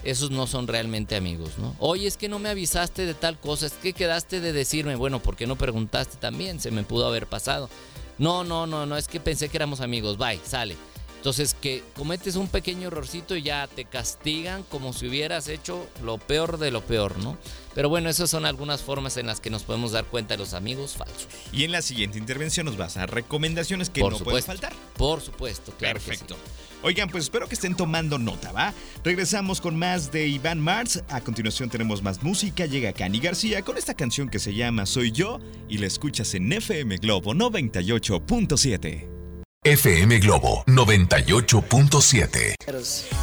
esos 0.04 0.30
no 0.30 0.46
son 0.46 0.66
realmente 0.66 1.16
amigos, 1.16 1.58
¿no? 1.58 1.76
Oye, 1.78 2.06
es 2.06 2.16
que 2.16 2.28
no 2.28 2.38
me 2.38 2.48
avisaste 2.48 3.06
de 3.06 3.14
tal 3.14 3.38
cosa, 3.38 3.66
es 3.66 3.74
que 3.74 3.92
quedaste 3.92 4.40
de 4.40 4.52
decirme, 4.52 4.96
bueno, 4.96 5.20
¿por 5.20 5.36
qué 5.36 5.46
no 5.46 5.56
preguntaste 5.56 6.16
también? 6.16 6.60
Se 6.60 6.70
me 6.70 6.82
pudo 6.82 7.06
haber 7.06 7.26
pasado. 7.26 7.70
No, 8.18 8.44
no, 8.44 8.66
no, 8.66 8.86
no, 8.86 8.96
es 8.96 9.08
que 9.08 9.20
pensé 9.20 9.48
que 9.48 9.56
éramos 9.56 9.80
amigos, 9.80 10.18
bye, 10.18 10.40
sale. 10.44 10.76
Entonces, 11.22 11.54
que 11.54 11.84
cometes 11.94 12.34
un 12.34 12.48
pequeño 12.48 12.88
errorcito 12.88 13.36
y 13.36 13.42
ya 13.42 13.68
te 13.68 13.84
castigan 13.84 14.64
como 14.64 14.92
si 14.92 15.06
hubieras 15.06 15.46
hecho 15.46 15.86
lo 16.02 16.18
peor 16.18 16.58
de 16.58 16.72
lo 16.72 16.80
peor, 16.80 17.16
¿no? 17.18 17.38
Pero 17.76 17.88
bueno, 17.88 18.08
esas 18.10 18.28
son 18.28 18.44
algunas 18.44 18.82
formas 18.82 19.16
en 19.16 19.28
las 19.28 19.38
que 19.38 19.48
nos 19.48 19.62
podemos 19.62 19.92
dar 19.92 20.04
cuenta 20.04 20.34
de 20.34 20.38
los 20.38 20.52
amigos 20.52 20.94
falsos. 20.96 21.28
Y 21.52 21.62
en 21.62 21.70
la 21.70 21.80
siguiente 21.80 22.18
intervención 22.18 22.66
nos 22.66 22.76
vas 22.76 22.96
a 22.96 23.06
recomendaciones 23.06 23.88
que 23.88 24.00
no 24.00 24.18
pueden 24.18 24.42
faltar. 24.42 24.72
Por 24.96 25.20
supuesto, 25.20 25.72
claro. 25.78 26.00
Perfecto. 26.00 26.36
Oigan, 26.82 27.08
pues 27.08 27.24
espero 27.24 27.48
que 27.48 27.54
estén 27.54 27.74
tomando 27.74 28.18
nota, 28.18 28.52
¿va? 28.52 28.74
Regresamos 29.04 29.60
con 29.60 29.78
más 29.78 30.10
de 30.10 30.26
Iván 30.26 30.60
Mars. 30.60 31.02
A 31.08 31.20
continuación 31.20 31.70
tenemos 31.70 32.02
más 32.02 32.22
música. 32.22 32.66
Llega 32.66 32.92
Cani 32.92 33.20
García 33.20 33.62
con 33.62 33.76
esta 33.78 33.94
canción 33.94 34.28
que 34.28 34.38
se 34.38 34.54
llama 34.54 34.86
Soy 34.86 35.12
yo 35.12 35.38
y 35.68 35.78
la 35.78 35.86
escuchas 35.86 36.34
en 36.34 36.52
FM 36.52 36.96
Globo 36.98 37.34
98.7. 37.34 39.21
FM 39.64 40.18
Globo 40.18 40.64
98.7. 40.66 42.56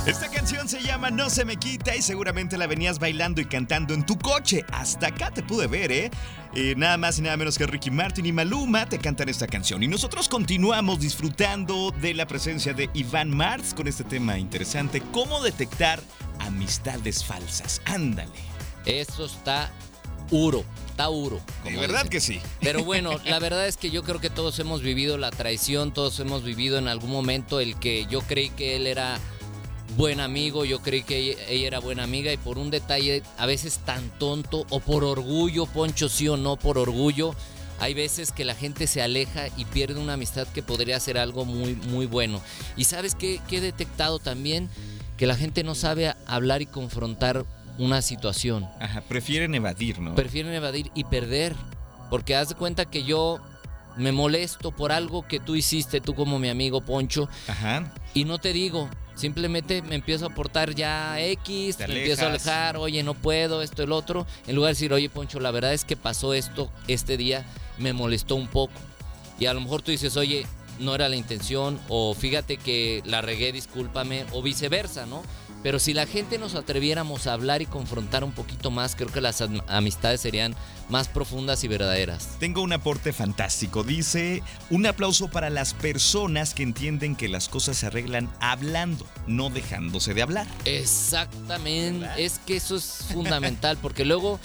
Esta 0.05 0.31
canción 0.31 0.69
se 0.69 0.81
llama 0.81 1.09
No 1.11 1.29
se 1.29 1.43
me 1.43 1.57
quita 1.57 1.93
y 1.97 2.01
seguramente 2.01 2.57
la 2.57 2.65
venías 2.65 2.97
bailando 2.97 3.41
y 3.41 3.45
cantando 3.45 3.93
en 3.93 4.05
tu 4.05 4.17
coche. 4.17 4.63
Hasta 4.71 5.07
acá 5.07 5.31
te 5.31 5.43
pude 5.43 5.67
ver, 5.67 5.91
¿eh? 5.91 6.09
eh 6.55 6.75
nada 6.77 6.95
más 6.95 7.19
y 7.19 7.23
nada 7.23 7.35
menos 7.35 7.57
que 7.57 7.67
Ricky 7.67 7.91
Martin 7.91 8.25
y 8.25 8.31
Maluma 8.31 8.87
te 8.87 8.99
cantan 8.99 9.27
esta 9.27 9.47
canción. 9.47 9.83
Y 9.83 9.89
nosotros 9.89 10.29
continuamos 10.29 11.01
disfrutando 11.01 11.91
de 11.99 12.13
la 12.13 12.25
presencia 12.25 12.73
de 12.73 12.89
Iván 12.93 13.35
Marx 13.35 13.73
con 13.73 13.89
este 13.89 14.05
tema 14.05 14.37
interesante, 14.37 15.03
cómo 15.11 15.43
detectar 15.43 15.99
amistades 16.39 17.21
falsas. 17.25 17.81
Ándale. 17.83 18.31
Eso 18.85 19.25
está 19.25 19.69
puro. 20.29 20.63
Tauro. 20.99 21.39
De 21.63 21.77
verdad 21.77 22.09
que 22.09 22.19
sí. 22.19 22.41
Pero 22.59 22.83
bueno, 22.83 23.21
la 23.23 23.39
verdad 23.39 23.69
es 23.69 23.77
que 23.77 23.89
yo 23.89 24.03
creo 24.03 24.19
que 24.19 24.29
todos 24.29 24.59
hemos 24.59 24.81
vivido 24.81 25.17
la 25.17 25.31
traición, 25.31 25.93
todos 25.93 26.19
hemos 26.19 26.43
vivido 26.43 26.77
en 26.77 26.89
algún 26.89 27.09
momento 27.09 27.61
el 27.61 27.79
que 27.79 28.05
yo 28.07 28.19
creí 28.19 28.49
que 28.49 28.75
él 28.75 28.85
era 28.85 29.17
buen 29.95 30.19
amigo, 30.19 30.65
yo 30.65 30.81
creí 30.81 31.03
que 31.03 31.37
ella 31.47 31.67
era 31.67 31.79
buena 31.79 32.03
amiga 32.03 32.33
y 32.33 32.37
por 32.37 32.57
un 32.57 32.69
detalle 32.69 33.23
a 33.37 33.45
veces 33.45 33.79
tan 33.85 34.09
tonto 34.19 34.65
o 34.69 34.81
por 34.81 35.05
orgullo, 35.05 35.67
Poncho 35.67 36.09
sí 36.09 36.27
o 36.27 36.35
no, 36.35 36.57
por 36.57 36.77
orgullo, 36.77 37.33
hay 37.79 37.93
veces 37.93 38.33
que 38.33 38.43
la 38.43 38.53
gente 38.53 38.85
se 38.85 39.01
aleja 39.01 39.47
y 39.55 39.63
pierde 39.63 40.01
una 40.01 40.15
amistad 40.15 40.49
que 40.49 40.63
podría 40.63 40.99
ser 40.99 41.17
algo 41.17 41.45
muy, 41.45 41.75
muy 41.75 42.07
bueno. 42.07 42.41
Y 42.75 42.83
sabes 42.83 43.15
qué, 43.15 43.39
qué 43.47 43.59
he 43.59 43.61
detectado 43.61 44.19
también? 44.19 44.69
Que 45.15 45.27
la 45.27 45.37
gente 45.37 45.63
no 45.63 45.75
sabe 45.75 46.13
hablar 46.25 46.61
y 46.61 46.65
confrontar 46.65 47.45
una 47.79 48.03
situación. 48.03 48.67
Ajá, 48.79 49.01
prefieren 49.01 49.55
evadir, 49.55 49.99
¿no? 49.99 50.13
Prefieren 50.13 50.53
evadir 50.53 50.91
y 50.93 51.05
perder. 51.05 51.55
Porque 52.11 52.35
haz 52.35 52.49
de 52.49 52.55
cuenta 52.55 52.85
que 52.85 53.03
yo 53.03 53.39
me 53.97 54.11
molesto 54.11 54.71
por 54.71 54.91
algo 54.91 55.27
que 55.27 55.39
tú 55.39 55.55
hiciste, 55.55 56.01
tú 56.01 56.13
como 56.13 56.37
mi 56.39 56.49
amigo 56.49 56.81
Poncho. 56.81 57.27
Ajá. 57.47 57.91
Y 58.13 58.25
no 58.25 58.37
te 58.39 58.53
digo, 58.53 58.89
simplemente 59.15 59.81
me 59.81 59.95
empiezo 59.95 60.25
a 60.25 60.29
portar 60.29 60.75
ya 60.75 61.19
X, 61.19 61.79
me 61.79 61.85
empiezo 61.99 62.25
a 62.25 62.29
alejar, 62.29 62.77
oye, 62.77 63.03
no 63.03 63.13
puedo, 63.13 63.61
esto, 63.61 63.83
el 63.83 63.91
otro. 63.91 64.25
En 64.47 64.55
lugar 64.55 64.69
de 64.69 64.73
decir, 64.73 64.93
oye, 64.93 65.09
Poncho, 65.09 65.39
la 65.39 65.51
verdad 65.51 65.73
es 65.73 65.85
que 65.85 65.97
pasó 65.97 66.33
esto 66.33 66.71
este 66.87 67.17
día, 67.17 67.45
me 67.77 67.93
molestó 67.93 68.35
un 68.35 68.47
poco. 68.47 68.73
Y 69.39 69.45
a 69.45 69.53
lo 69.53 69.61
mejor 69.61 69.81
tú 69.81 69.91
dices, 69.91 70.17
oye, 70.17 70.45
no 70.79 70.95
era 70.95 71.09
la 71.09 71.15
intención, 71.15 71.79
o 71.89 72.13
fíjate 72.13 72.57
que 72.57 73.01
la 73.05 73.21
regué, 73.21 73.51
discúlpame, 73.51 74.25
o 74.31 74.41
viceversa, 74.41 75.05
¿no? 75.05 75.23
Pero 75.61 75.79
si 75.79 75.93
la 75.93 76.05
gente 76.05 76.37
nos 76.37 76.55
atreviéramos 76.55 77.27
a 77.27 77.33
hablar 77.33 77.61
y 77.61 77.65
confrontar 77.65 78.23
un 78.23 78.31
poquito 78.31 78.71
más, 78.71 78.95
creo 78.95 79.09
que 79.09 79.19
las 79.19 79.43
amistades 79.67 80.21
serían 80.21 80.55
más 80.89 81.07
profundas 81.07 81.63
y 81.63 81.67
verdaderas. 81.67 82.37
Tengo 82.39 82.61
un 82.61 82.71
aporte 82.71 83.11
fantástico. 83.11 83.83
Dice, 83.83 84.41
un 84.69 84.85
aplauso 84.85 85.29
para 85.29 85.49
las 85.49 85.73
personas 85.73 86.53
que 86.53 86.63
entienden 86.63 87.15
que 87.15 87.27
las 87.27 87.49
cosas 87.49 87.77
se 87.77 87.87
arreglan 87.87 88.29
hablando, 88.39 89.05
no 89.27 89.49
dejándose 89.49 90.13
de 90.13 90.21
hablar. 90.21 90.47
Exactamente. 90.65 92.07
Es 92.17 92.39
que 92.39 92.55
eso 92.55 92.77
es 92.77 93.05
fundamental, 93.11 93.77
porque 93.81 94.05
luego 94.05 94.39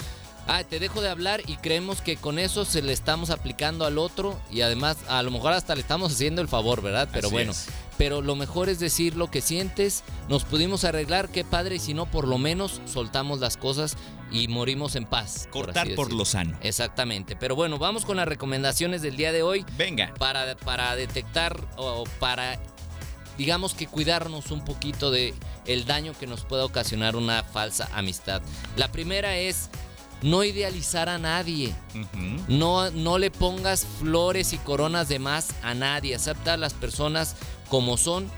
ah, 0.47 0.63
te 0.63 0.79
dejo 0.79 1.01
de 1.01 1.09
hablar 1.09 1.41
y 1.47 1.55
creemos 1.57 2.01
que 2.01 2.17
con 2.17 2.39
eso 2.39 2.65
se 2.65 2.81
le 2.81 2.93
estamos 2.93 3.29
aplicando 3.29 3.85
al 3.85 3.97
otro 3.97 4.39
y 4.51 4.61
además 4.61 4.97
a 5.07 5.23
lo 5.23 5.31
mejor 5.31 5.53
hasta 5.53 5.75
le 5.75 5.81
estamos 5.81 6.13
haciendo 6.13 6.41
el 6.41 6.47
favor, 6.47 6.81
¿verdad? 6.81 7.09
Pero 7.11 7.29
bueno, 7.29 7.53
pero 7.97 8.21
lo 8.21 8.35
mejor 8.35 8.69
es 8.69 8.79
decir 8.79 9.15
lo 9.15 9.29
que 9.31 9.41
sientes, 9.41 10.03
nos 10.29 10.43
pudimos 10.43 10.83
arreglar, 10.83 11.29
qué 11.29 11.43
padre, 11.43 11.75
y 11.75 11.79
si 11.79 11.93
no, 11.93 12.05
por 12.05 12.27
lo 12.27 12.37
menos 12.37 12.81
soltamos 12.85 13.39
las 13.39 13.57
cosas 13.57 13.97
y 14.31 14.47
morimos 14.47 14.95
en 14.95 15.05
paz. 15.05 15.47
Cortar 15.51 15.93
por, 15.95 16.11
lo 16.11 16.25
sano. 16.25 16.57
Exactamente, 16.61 17.35
pero 17.35 17.55
bueno, 17.55 17.77
vamos 17.77 18.05
con 18.05 18.17
las 18.17 18.27
recomendaciones 18.27 19.01
del 19.01 19.15
día 19.15 19.31
de 19.31 19.43
hoy. 19.43 19.65
Venga. 19.77 20.13
Para, 20.17 20.55
para 20.57 20.95
detectar 20.95 21.59
o 21.77 22.03
para, 22.19 22.59
digamos 23.37 23.73
que 23.73 23.87
cuidarnos 23.87 24.51
un 24.51 24.63
poquito 24.65 25.11
de 25.11 25.33
el 25.65 25.85
daño 25.85 26.13
que 26.17 26.27
nos 26.27 26.43
pueda 26.45 26.65
ocasionar 26.65 27.15
una 27.15 27.43
falsa 27.43 27.89
amistad. 27.93 28.41
La 28.75 28.91
primera 28.91 29.37
es 29.37 29.69
no 30.25 30.43
idealizar 30.43 31.07
a 31.07 31.19
nadie. 31.19 31.73
no, 32.47 32.89
no 32.91 33.17
le 33.17 33.31
pongas 33.31 33.85
flores 33.99 34.53
y 34.53 34.57
coronas 34.57 35.07
de 35.07 35.19
más 35.19 35.49
a 35.61 35.73
nadie. 35.73 36.15
Acepta 36.15 36.53
a 36.53 36.57
las 36.57 36.73
personas 36.73 37.35
como 37.69 37.95
son 37.95 38.29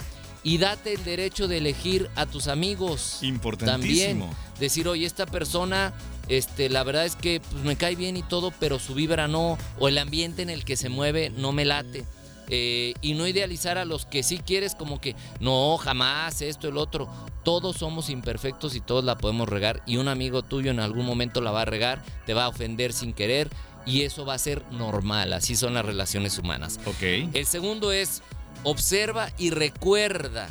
y 0.44 0.58
date 0.58 0.94
el 0.94 1.04
derecho 1.04 1.48
de 1.48 1.58
elegir 1.58 2.10
a 2.16 2.26
tus 2.26 2.48
amigos. 2.48 3.20
Importantísimo. 3.22 4.26
También 4.26 4.38
decir, 4.60 4.88
oye, 4.88 5.06
esta 5.06 5.26
persona, 5.26 5.94
este, 6.28 6.70
la 6.70 6.84
verdad 6.84 7.06
es 7.06 7.16
que 7.16 7.40
pues, 7.40 7.64
me 7.64 7.78
cae 7.78 7.96
bien 7.96 8.18
y 8.18 8.24
todo, 8.24 8.52
pero 8.60 8.80
su 8.80 8.94
vibra 8.94 9.28
no, 9.28 9.58
o 9.80 9.88
el 9.88 9.98
ambiente 9.98 10.42
en 10.42 10.50
el 10.50 10.66
que 10.66 10.76
se 10.76 10.90
mueve 10.90 11.30
no 11.30 11.52
me 11.54 11.66
late. 11.66 12.06
Eh, 12.50 12.94
y 13.02 13.14
no 13.14 13.28
idealizar 13.28 13.78
a 13.78 13.84
los 13.84 14.06
que 14.06 14.24
sí 14.24 14.40
quieres 14.40 14.74
como 14.74 15.02
que 15.02 15.16
no, 15.42 15.78
jamás, 15.78 16.42
esto, 16.42 16.70
el 16.70 16.78
otro. 16.78 17.10
Todos 17.48 17.78
somos 17.78 18.10
imperfectos 18.10 18.76
y 18.76 18.82
todos 18.82 19.06
la 19.06 19.18
podemos 19.18 19.48
regar 19.48 19.82
y 19.86 19.96
un 19.96 20.10
amigo 20.10 20.42
tuyo 20.42 20.70
en 20.70 20.82
algún 20.82 21.06
momento 21.06 21.40
la 21.40 21.52
va 21.52 21.62
a 21.62 21.66
regar, 21.66 22.04
te 22.26 22.34
va 22.34 22.44
a 22.44 22.50
ofender 22.50 22.92
sin 22.92 23.14
querer 23.14 23.50
y 23.86 24.02
eso 24.02 24.26
va 24.26 24.34
a 24.34 24.38
ser 24.38 24.70
normal, 24.74 25.32
así 25.32 25.56
son 25.56 25.74
las 25.74 25.86
relaciones 25.86 26.38
humanas. 26.38 26.78
Ok. 26.86 27.32
El 27.32 27.46
segundo 27.46 27.94
es 27.94 28.22
observa 28.64 29.30
y 29.38 29.52
recuerda 29.52 30.50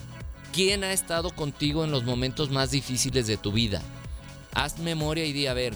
quién 0.55 0.85
ha 0.85 0.95
estado 0.95 1.33
contigo 1.33 1.85
en 1.85 1.91
los 1.91 2.05
momentos 2.05 2.49
más 2.49 2.71
difíciles 2.71 3.26
de 3.26 3.37
tu 3.37 3.53
vida. 3.53 3.83
Haz 4.55 4.79
memoria 4.79 5.26
y 5.26 5.35
di 5.35 5.49
a 5.49 5.53
ver, 5.53 5.75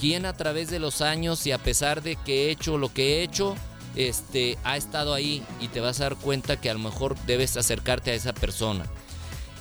quién 0.00 0.24
a 0.24 0.32
través 0.32 0.70
de 0.70 0.78
los 0.78 1.02
años 1.02 1.46
y 1.46 1.52
a 1.52 1.58
pesar 1.58 2.00
de 2.00 2.16
que 2.16 2.46
he 2.46 2.50
hecho 2.50 2.78
lo 2.78 2.90
que 2.90 3.18
he 3.18 3.22
hecho, 3.24 3.56
este, 3.94 4.56
ha 4.64 4.78
estado 4.78 5.12
ahí 5.12 5.42
y 5.60 5.68
te 5.68 5.80
vas 5.80 6.00
a 6.00 6.04
dar 6.04 6.16
cuenta 6.16 6.58
que 6.58 6.70
a 6.70 6.72
lo 6.72 6.80
mejor 6.80 7.18
debes 7.26 7.58
acercarte 7.58 8.10
a 8.10 8.14
esa 8.14 8.32
persona. 8.32 8.86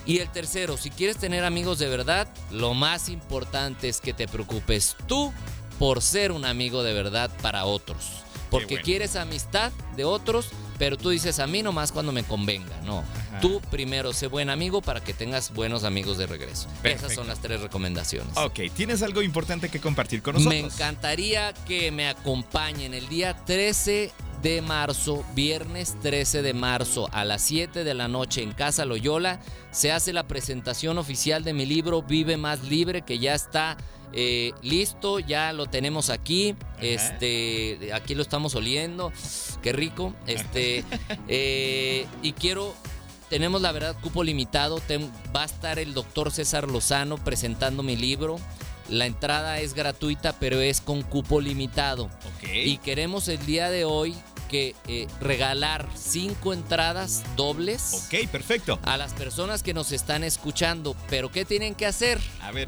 Y 0.05 0.19
el 0.19 0.29
tercero, 0.29 0.77
si 0.77 0.89
quieres 0.89 1.17
tener 1.17 1.43
amigos 1.43 1.79
de 1.79 1.87
verdad, 1.87 2.27
lo 2.49 2.73
más 2.73 3.09
importante 3.09 3.87
es 3.87 4.01
que 4.01 4.13
te 4.13 4.27
preocupes 4.27 4.95
tú 5.07 5.31
por 5.77 6.01
ser 6.01 6.31
un 6.31 6.45
amigo 6.45 6.83
de 6.83 6.93
verdad 6.93 7.31
para 7.41 7.65
otros. 7.65 8.23
Porque 8.49 8.81
quieres 8.81 9.15
amistad 9.15 9.71
de 9.95 10.03
otros, 10.03 10.49
pero 10.77 10.97
tú 10.97 11.09
dices 11.09 11.39
a 11.39 11.47
mí 11.47 11.63
nomás 11.63 11.93
cuando 11.93 12.11
me 12.11 12.23
convenga. 12.23 12.81
No, 12.81 13.01
tú 13.39 13.61
primero 13.71 14.11
sé 14.11 14.27
buen 14.27 14.49
amigo 14.49 14.81
para 14.81 15.01
que 15.01 15.13
tengas 15.13 15.53
buenos 15.53 15.85
amigos 15.85 16.17
de 16.17 16.27
regreso. 16.27 16.67
Esas 16.83 17.13
son 17.13 17.27
las 17.27 17.39
tres 17.39 17.61
recomendaciones. 17.61 18.35
Ok, 18.35 18.59
¿tienes 18.75 19.03
algo 19.03 19.21
importante 19.21 19.69
que 19.69 19.79
compartir 19.79 20.21
con 20.21 20.33
nosotros? 20.33 20.53
Me 20.53 20.67
encantaría 20.67 21.53
que 21.65 21.91
me 21.91 22.09
acompañen 22.09 22.93
el 22.93 23.07
día 23.07 23.37
13 23.45 24.11
de 24.41 24.61
marzo, 24.61 25.23
viernes 25.35 25.95
13 26.01 26.41
de 26.41 26.53
marzo 26.53 27.09
a 27.11 27.25
las 27.25 27.41
7 27.43 27.83
de 27.83 27.93
la 27.93 28.07
noche 28.07 28.41
en 28.41 28.51
Casa 28.53 28.85
Loyola, 28.85 29.39
se 29.71 29.91
hace 29.91 30.13
la 30.13 30.27
presentación 30.27 30.97
oficial 30.97 31.43
de 31.43 31.53
mi 31.53 31.65
libro 31.65 32.01
Vive 32.01 32.37
Más 32.37 32.63
Libre, 32.63 33.03
que 33.03 33.19
ya 33.19 33.33
está 33.33 33.77
eh, 34.13 34.51
listo, 34.61 35.19
ya 35.19 35.53
lo 35.53 35.67
tenemos 35.67 36.09
aquí. 36.09 36.55
Este, 36.81 37.91
aquí 37.93 38.15
lo 38.15 38.21
estamos 38.21 38.55
oliendo. 38.55 39.11
Qué 39.61 39.71
rico. 39.71 40.13
Este, 40.27 40.83
eh, 41.27 42.05
y 42.21 42.33
quiero. 42.33 42.73
Tenemos 43.29 43.61
la 43.61 43.71
verdad 43.71 43.95
cupo 44.01 44.23
limitado. 44.23 44.81
va 45.33 45.43
a 45.43 45.45
estar 45.45 45.79
el 45.79 45.93
doctor 45.93 46.31
César 46.31 46.69
Lozano 46.69 47.17
presentando 47.17 47.81
mi 47.81 47.95
libro. 47.95 48.37
La 48.89 49.05
entrada 49.05 49.61
es 49.61 49.73
gratuita, 49.73 50.33
pero 50.37 50.59
es 50.59 50.81
con 50.81 51.01
cupo 51.01 51.39
limitado. 51.39 52.09
Y 52.53 52.77
queremos 52.79 53.29
el 53.29 53.45
día 53.45 53.69
de 53.69 53.85
hoy 53.85 54.13
que 54.51 54.75
eh, 54.89 55.07
regalar 55.21 55.87
cinco 55.95 56.53
entradas 56.53 57.23
dobles. 57.37 58.05
Ok, 58.05 58.29
perfecto. 58.29 58.79
A 58.83 58.97
las 58.97 59.13
personas 59.13 59.63
que 59.63 59.73
nos 59.73 59.93
están 59.93 60.25
escuchando. 60.25 60.93
Pero 61.09 61.31
¿qué 61.31 61.45
tienen 61.45 61.73
que 61.73 61.85
hacer? 61.85 62.19
A 62.41 62.51
ver. 62.51 62.67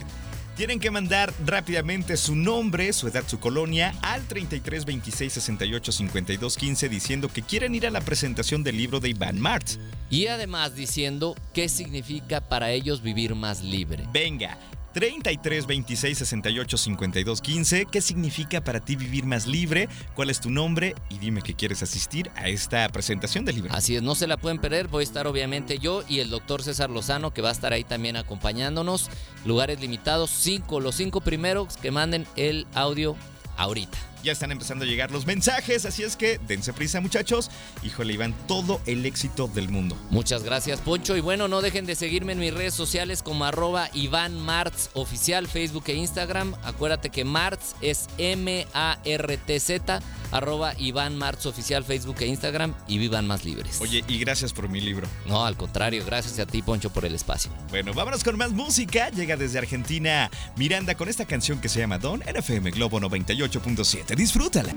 Tienen 0.56 0.80
que 0.80 0.92
mandar 0.92 1.34
rápidamente 1.46 2.16
su 2.16 2.36
nombre, 2.36 2.94
su 2.94 3.08
edad, 3.08 3.24
su 3.28 3.40
colonia 3.40 3.96
al 4.04 4.22
33 4.28 4.86
26 4.86 5.34
68 5.34 5.92
52 5.92 6.58
15 6.58 6.90
diciendo 6.90 7.28
que 7.28 7.42
quieren 7.42 7.74
ir 7.74 7.88
a 7.88 7.90
la 7.90 8.02
presentación 8.02 8.64
del 8.64 8.78
libro 8.78 9.00
de 9.00 9.10
Iván 9.10 9.42
Martz. 9.42 9.80
Y 10.12 10.28
además 10.28 10.76
diciendo 10.76 11.36
qué 11.54 11.68
significa 11.70 12.40
para 12.40 12.72
ellos 12.72 13.02
vivir 13.02 13.34
más 13.34 13.64
libre. 13.64 14.06
Venga, 14.14 14.60
33 14.94 15.66
26 15.66 16.18
68 16.20 16.78
52 16.78 17.42
15. 17.42 17.86
¿Qué 17.86 18.02
significa 18.02 18.64
para 18.64 18.80
ti 18.80 18.96
vivir 18.96 19.26
más 19.26 19.48
libre? 19.48 19.90
¿Cuál 20.16 20.30
es 20.30 20.40
tu 20.40 20.50
nombre? 20.50 20.96
Y 21.10 21.18
dime 21.18 21.42
que 21.42 21.56
quieres 21.56 21.84
asistir 21.84 22.30
a 22.36 22.48
esta 22.48 22.88
presentación 22.90 23.46
del 23.46 23.56
libro. 23.56 23.74
Así 23.74 23.96
es, 23.96 24.04
no 24.04 24.16
se 24.16 24.28
la 24.28 24.38
pueden 24.38 24.60
perder. 24.60 24.88
Voy 24.88 25.02
a 25.02 25.04
estar 25.04 25.28
obviamente 25.28 25.80
yo 25.80 26.04
y 26.08 26.20
el 26.20 26.30
doctor 26.30 26.64
César 26.64 26.90
Lozano, 26.90 27.34
que 27.34 27.42
va 27.42 27.50
a 27.50 27.54
estar 27.54 27.74
ahí 27.74 27.84
también 27.84 28.16
acompañándonos. 28.16 29.10
Lugares 29.46 29.82
limitados, 29.82 30.30
cinco, 30.30 30.80
los 30.80 30.96
cinco 30.96 31.22
primeros 31.22 31.78
que 31.78 31.92
manden 31.92 32.26
el 32.36 32.68
audio 32.74 33.16
ahorita. 33.58 33.98
Ya 34.24 34.32
están 34.32 34.54
empezando 34.54 34.86
a 34.86 34.88
llegar 34.88 35.12
los 35.12 35.26
mensajes, 35.26 35.86
así 35.86 36.04
es 36.04 36.16
que 36.16 36.40
dense 36.48 36.72
prisa 36.72 37.02
muchachos. 37.02 37.52
Híjole, 37.84 38.14
Iván, 38.14 38.34
todo 38.48 38.80
el 38.86 39.06
éxito 39.06 39.50
del 39.50 39.68
mundo. 39.68 39.98
Muchas 40.12 40.44
gracias, 40.44 40.80
Poncho. 40.80 41.18
Y 41.18 41.20
bueno, 41.20 41.50
no 41.50 41.62
dejen 41.62 41.86
de 41.86 41.96
seguirme 41.96 42.32
en 42.32 42.40
mis 42.40 42.54
redes 42.54 42.74
sociales 42.74 43.22
como 43.22 43.44
arroba 43.44 43.90
Iván 43.94 44.40
Martz 44.40 44.90
Oficial, 44.94 45.48
Facebook 45.48 45.84
e 45.88 45.96
Instagram. 45.96 46.56
Acuérdate 46.64 47.10
que 47.10 47.26
Martz 47.26 47.76
es 47.82 48.08
M-A-R-T-Z, 48.18 50.02
arroba 50.34 50.74
Iván 50.78 51.18
Martz 51.18 51.46
Oficial, 51.46 51.84
Facebook 51.84 52.18
e 52.20 52.28
Instagram 52.28 52.74
y 52.88 52.98
vivan 52.98 53.28
más 53.28 53.46
libres. 53.46 53.80
Oye, 53.80 54.04
y 54.08 54.18
gracias 54.18 54.52
por 54.52 54.68
mi 54.68 54.82
libro. 54.82 55.08
No, 55.26 55.46
al 55.46 55.56
contrario, 55.56 56.04
gracias 56.06 56.40
a 56.40 56.46
ti, 56.46 56.62
Poncho, 56.62 56.92
por 56.92 57.06
el 57.06 57.16
espacio. 57.16 57.52
Bueno, 57.70 57.94
vámonos 57.94 58.24
con 58.24 58.38
más 58.38 58.52
música. 58.52 59.10
Llega 59.10 59.38
desde 59.38 59.60
Argentina 59.60 60.30
Miranda 60.56 60.96
con 60.96 61.08
esta 61.08 61.26
canción 61.26 61.60
que 61.62 61.70
se 61.70 61.80
llama 61.80 61.98
Don 61.98 62.22
NFM 62.22 62.72
Globo 62.72 63.00
98.7. 63.00 64.16
Disfrútala. 64.16 64.74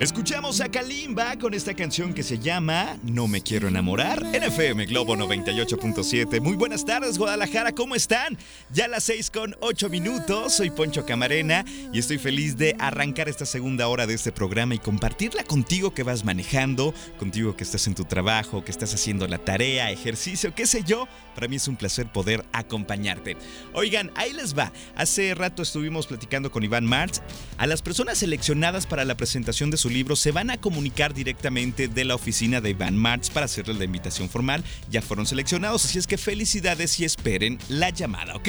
Escuchamos 0.00 0.60
a 0.60 0.68
Kalimba 0.68 1.36
con 1.40 1.54
esta 1.54 1.74
canción 1.74 2.14
que 2.14 2.22
se 2.22 2.38
llama 2.38 2.96
No 3.02 3.26
me 3.26 3.40
quiero 3.40 3.66
enamorar 3.66 4.24
en 4.32 4.44
FM 4.44 4.86
Globo 4.86 5.16
98.7. 5.16 6.40
Muy 6.40 6.54
buenas 6.54 6.84
tardes 6.84 7.18
Guadalajara, 7.18 7.72
¿cómo 7.72 7.96
están? 7.96 8.38
Ya 8.70 8.86
las 8.86 9.02
6 9.02 9.32
con 9.32 9.56
8 9.58 9.88
minutos, 9.88 10.54
soy 10.54 10.70
Poncho 10.70 11.04
Camarena 11.04 11.64
y 11.92 11.98
estoy 11.98 12.18
feliz 12.18 12.56
de 12.56 12.76
arrancar 12.78 13.28
esta 13.28 13.44
segunda 13.44 13.88
hora 13.88 14.06
de 14.06 14.14
este 14.14 14.30
programa 14.30 14.76
y 14.76 14.78
compartirla 14.78 15.42
contigo 15.42 15.92
que 15.92 16.04
vas 16.04 16.24
manejando, 16.24 16.94
contigo 17.18 17.56
que 17.56 17.64
estás 17.64 17.88
en 17.88 17.96
tu 17.96 18.04
trabajo, 18.04 18.64
que 18.64 18.70
estás 18.70 18.94
haciendo 18.94 19.26
la 19.26 19.38
tarea, 19.38 19.90
ejercicio, 19.90 20.54
qué 20.54 20.66
sé 20.66 20.84
yo. 20.86 21.08
Para 21.34 21.48
mí 21.48 21.56
es 21.56 21.68
un 21.68 21.76
placer 21.76 22.10
poder 22.10 22.44
acompañarte. 22.52 23.36
Oigan, 23.72 24.10
ahí 24.16 24.32
les 24.32 24.56
va. 24.56 24.72
Hace 24.96 25.34
rato 25.34 25.62
estuvimos 25.62 26.06
platicando 26.06 26.50
con 26.50 26.64
Iván 26.64 26.84
Martz. 26.84 27.20
A 27.58 27.66
las 27.66 27.80
personas 27.80 28.18
seleccionadas 28.18 28.86
para 28.86 29.04
la 29.04 29.16
presentación 29.16 29.70
de 29.70 29.76
su 29.76 29.87
libro 29.88 30.16
se 30.16 30.32
van 30.32 30.50
a 30.50 30.60
comunicar 30.60 31.14
directamente 31.14 31.88
de 31.88 32.04
la 32.04 32.14
oficina 32.14 32.60
de 32.60 32.70
Iván 32.70 32.96
Martz 32.96 33.30
para 33.30 33.46
hacerle 33.46 33.74
la 33.74 33.84
invitación 33.84 34.28
formal. 34.28 34.64
Ya 34.90 35.02
fueron 35.02 35.26
seleccionados, 35.26 35.84
así 35.84 35.98
es 35.98 36.06
que 36.06 36.18
felicidades 36.18 36.98
y 37.00 37.04
esperen 37.04 37.58
la 37.68 37.90
llamada, 37.90 38.36
¿ok? 38.36 38.48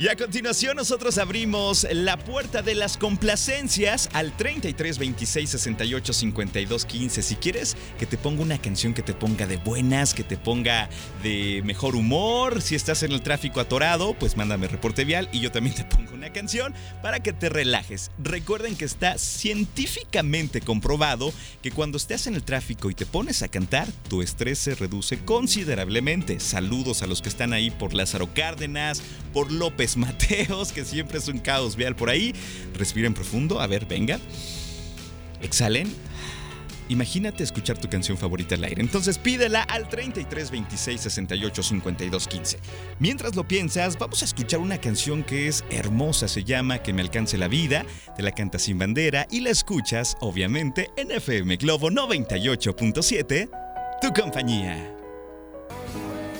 Y 0.00 0.08
a 0.08 0.16
continuación 0.16 0.78
nosotros 0.78 1.18
abrimos 1.18 1.86
la 1.92 2.16
puerta 2.16 2.62
de 2.62 2.74
las 2.74 2.96
complacencias 2.96 4.08
al 4.14 4.34
33 4.34 4.96
26 4.96 5.50
68 5.50 6.12
52 6.14 6.86
15. 6.86 7.22
Si 7.22 7.36
quieres 7.36 7.76
que 7.98 8.06
te 8.06 8.16
ponga 8.16 8.40
una 8.40 8.56
canción 8.56 8.94
que 8.94 9.02
te 9.02 9.12
ponga 9.12 9.46
de 9.46 9.58
buenas, 9.58 10.14
que 10.14 10.24
te 10.24 10.38
ponga 10.38 10.88
de 11.22 11.60
mejor 11.66 11.96
humor, 11.96 12.62
si 12.62 12.76
estás 12.76 13.02
en 13.02 13.12
el 13.12 13.20
tráfico 13.20 13.60
atorado, 13.60 14.14
pues 14.14 14.38
mándame 14.38 14.68
reporte 14.68 15.04
vial 15.04 15.28
y 15.32 15.40
yo 15.40 15.52
también 15.52 15.76
te 15.76 15.84
pongo 15.84 16.09
una 16.20 16.32
canción 16.34 16.74
para 17.00 17.20
que 17.20 17.32
te 17.32 17.48
relajes. 17.48 18.10
Recuerden 18.22 18.76
que 18.76 18.84
está 18.84 19.16
científicamente 19.16 20.60
comprobado 20.60 21.32
que 21.62 21.70
cuando 21.70 21.96
estás 21.96 22.26
en 22.26 22.34
el 22.34 22.42
tráfico 22.42 22.90
y 22.90 22.94
te 22.94 23.06
pones 23.06 23.42
a 23.42 23.48
cantar, 23.48 23.88
tu 24.08 24.20
estrés 24.20 24.58
se 24.58 24.74
reduce 24.74 25.18
considerablemente. 25.24 26.38
Saludos 26.38 27.02
a 27.02 27.06
los 27.06 27.22
que 27.22 27.30
están 27.30 27.54
ahí 27.54 27.70
por 27.70 27.94
Lázaro 27.94 28.28
Cárdenas, 28.34 29.02
por 29.32 29.50
López 29.50 29.96
Mateos, 29.96 30.72
que 30.72 30.84
siempre 30.84 31.16
es 31.16 31.28
un 31.28 31.38
caos 31.38 31.74
vial 31.74 31.96
por 31.96 32.10
ahí. 32.10 32.34
Respiren 32.74 33.14
profundo, 33.14 33.58
a 33.58 33.66
ver, 33.66 33.86
venga. 33.86 34.20
Exhalen. 35.40 35.90
Imagínate 36.90 37.44
escuchar 37.44 37.78
tu 37.78 37.88
canción 37.88 38.18
favorita 38.18 38.56
al 38.56 38.64
aire. 38.64 38.82
Entonces 38.82 39.16
pídela 39.16 39.62
al 39.62 39.88
33 39.88 40.50
26 40.50 41.00
68 41.00 41.62
52 41.62 42.28
15. 42.28 42.58
Mientras 42.98 43.36
lo 43.36 43.46
piensas, 43.46 43.96
vamos 43.96 44.22
a 44.22 44.24
escuchar 44.24 44.58
una 44.58 44.78
canción 44.78 45.22
que 45.22 45.46
es 45.46 45.64
hermosa, 45.70 46.26
se 46.26 46.42
llama 46.42 46.82
Que 46.82 46.92
me 46.92 47.02
alcance 47.02 47.38
la 47.38 47.46
vida, 47.46 47.86
te 48.16 48.22
la 48.22 48.32
canta 48.32 48.58
sin 48.58 48.78
bandera 48.78 49.28
y 49.30 49.40
la 49.40 49.50
escuchas, 49.50 50.16
obviamente, 50.20 50.90
en 50.96 51.12
FM 51.12 51.56
Globo 51.56 51.90
98.7, 51.90 53.48
tu 54.02 54.12
compañía. 54.12 54.99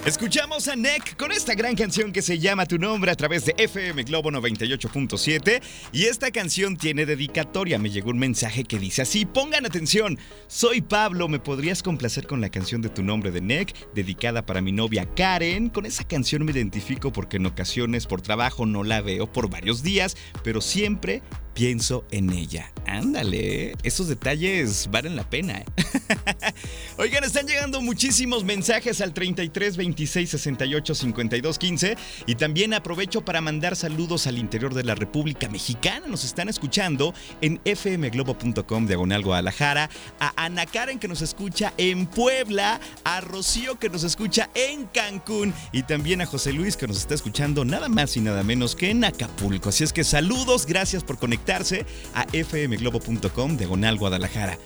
Escuchamos 0.07 0.67
a 0.67 0.77
Nick 0.77 1.15
con 1.19 1.31
esta 1.31 1.55
gran 1.55 1.77
canción 1.77 2.11
que 2.11 2.23
se 2.23 2.39
llama 2.39 2.65
Tu 2.65 2.79
nombre 2.79 3.11
a 3.11 3.15
través 3.15 3.45
de 3.45 3.55
FM 3.59 4.05
Globo 4.05 4.31
98.7 4.31 5.61
y 5.93 6.05
esta 6.05 6.31
canción 6.31 6.79
tiene 6.79 7.05
dedicatoria. 7.05 7.79
Me 7.79 7.91
llegó 7.91 8.09
un 8.09 8.19
mensaje 8.19 8.65
que 8.65 8.79
dice 8.79 9.03
así, 9.03 9.27
pongan 9.27 9.67
atención, 9.67 10.19
soy 10.47 10.81
Pablo, 10.81 11.29
¿me 11.29 11.39
podrías 11.39 11.83
complacer 11.83 12.27
con 12.27 12.41
la 12.41 12.49
canción 12.49 12.81
de 12.81 12.89
Tu 12.89 13.03
nombre 13.03 13.31
de 13.31 13.43
Nick, 13.43 13.93
dedicada 13.93 14.47
para 14.47 14.63
mi 14.63 14.73
novia 14.73 15.05
Karen? 15.15 15.69
Con 15.69 15.85
esa 15.85 16.05
canción 16.05 16.47
me 16.47 16.53
identifico 16.53 17.13
porque 17.13 17.37
en 17.37 17.45
ocasiones 17.45 18.07
por 18.07 18.23
trabajo 18.23 18.65
no 18.65 18.85
la 18.85 19.03
veo 19.03 19.31
por 19.31 19.51
varios 19.51 19.83
días, 19.83 20.17
pero 20.43 20.63
siempre 20.63 21.23
pienso 21.53 22.07
en 22.11 22.31
ella. 22.31 22.73
Ándale, 22.87 23.75
esos 23.83 24.09
detalles 24.09 24.89
valen 24.91 25.15
la 25.15 25.29
pena. 25.29 25.59
¿eh? 25.59 25.65
Oigan, 26.97 27.25
están 27.25 27.47
llegando 27.47 27.81
muchísimos 27.81 28.45
mensajes 28.45 29.01
al 29.01 29.15
33 29.15 29.77
26 29.77 30.31
68 30.31 30.95
52 30.95 31.59
15 31.59 31.97
y 32.27 32.35
también 32.35 32.75
aprovecho 32.75 33.25
para 33.25 33.41
mandar 33.41 33.77
saludos 33.77 34.27
al 34.27 34.37
interior 34.37 34.75
de 34.75 34.85
la 34.85 34.95
República 34.95 35.49
Mexicana. 35.49 36.07
Nos 36.09 36.25
están 36.25 36.49
escuchando 36.49 37.15
en 37.41 37.61
fmglobo.com 37.65 38.87
diagonal 38.87 39.23
Guadalajara, 39.23 39.89
a 40.19 40.33
Ana 40.45 40.67
Karen 40.67 40.99
que 40.99 41.09
nos 41.09 41.23
escucha 41.23 41.73
en 41.77 42.07
Puebla, 42.07 42.81
a 43.05 43.21
Rocío 43.21 43.79
que 43.79 43.89
nos 43.89 44.05
escucha 44.05 44.51
en 44.55 44.87
Cancún 44.87 45.55
y 45.73 45.85
también 45.85 46.21
a 46.21 46.27
José 46.27 46.53
Luis 46.53 46.77
que 46.77 46.87
nos 46.87 46.99
está 46.99 47.15
escuchando 47.15 47.65
nada 47.65 47.89
más 47.89 48.17
y 48.17 48.21
nada 48.21 48.43
menos 48.43 48.77
que 48.77 48.91
en 48.91 49.05
Acapulco. 49.05 49.71
Así 49.71 49.85
es 49.85 49.93
que 49.93 50.05
saludos, 50.05 50.67
gracias 50.67 51.05
por 51.05 51.19
conectarse 51.19 51.87
a 52.15 52.27
fmglobo.com 52.27 53.57
diagonal 53.57 53.97
Guadalajara. 53.97 54.59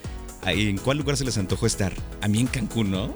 ¿En 0.46 0.78
cuál 0.78 0.98
lugar 0.98 1.16
se 1.16 1.24
les 1.24 1.38
antojó 1.38 1.66
estar? 1.66 1.92
A 2.20 2.28
mí 2.28 2.40
en 2.40 2.46
Cancún, 2.46 2.90
¿no? 2.90 3.14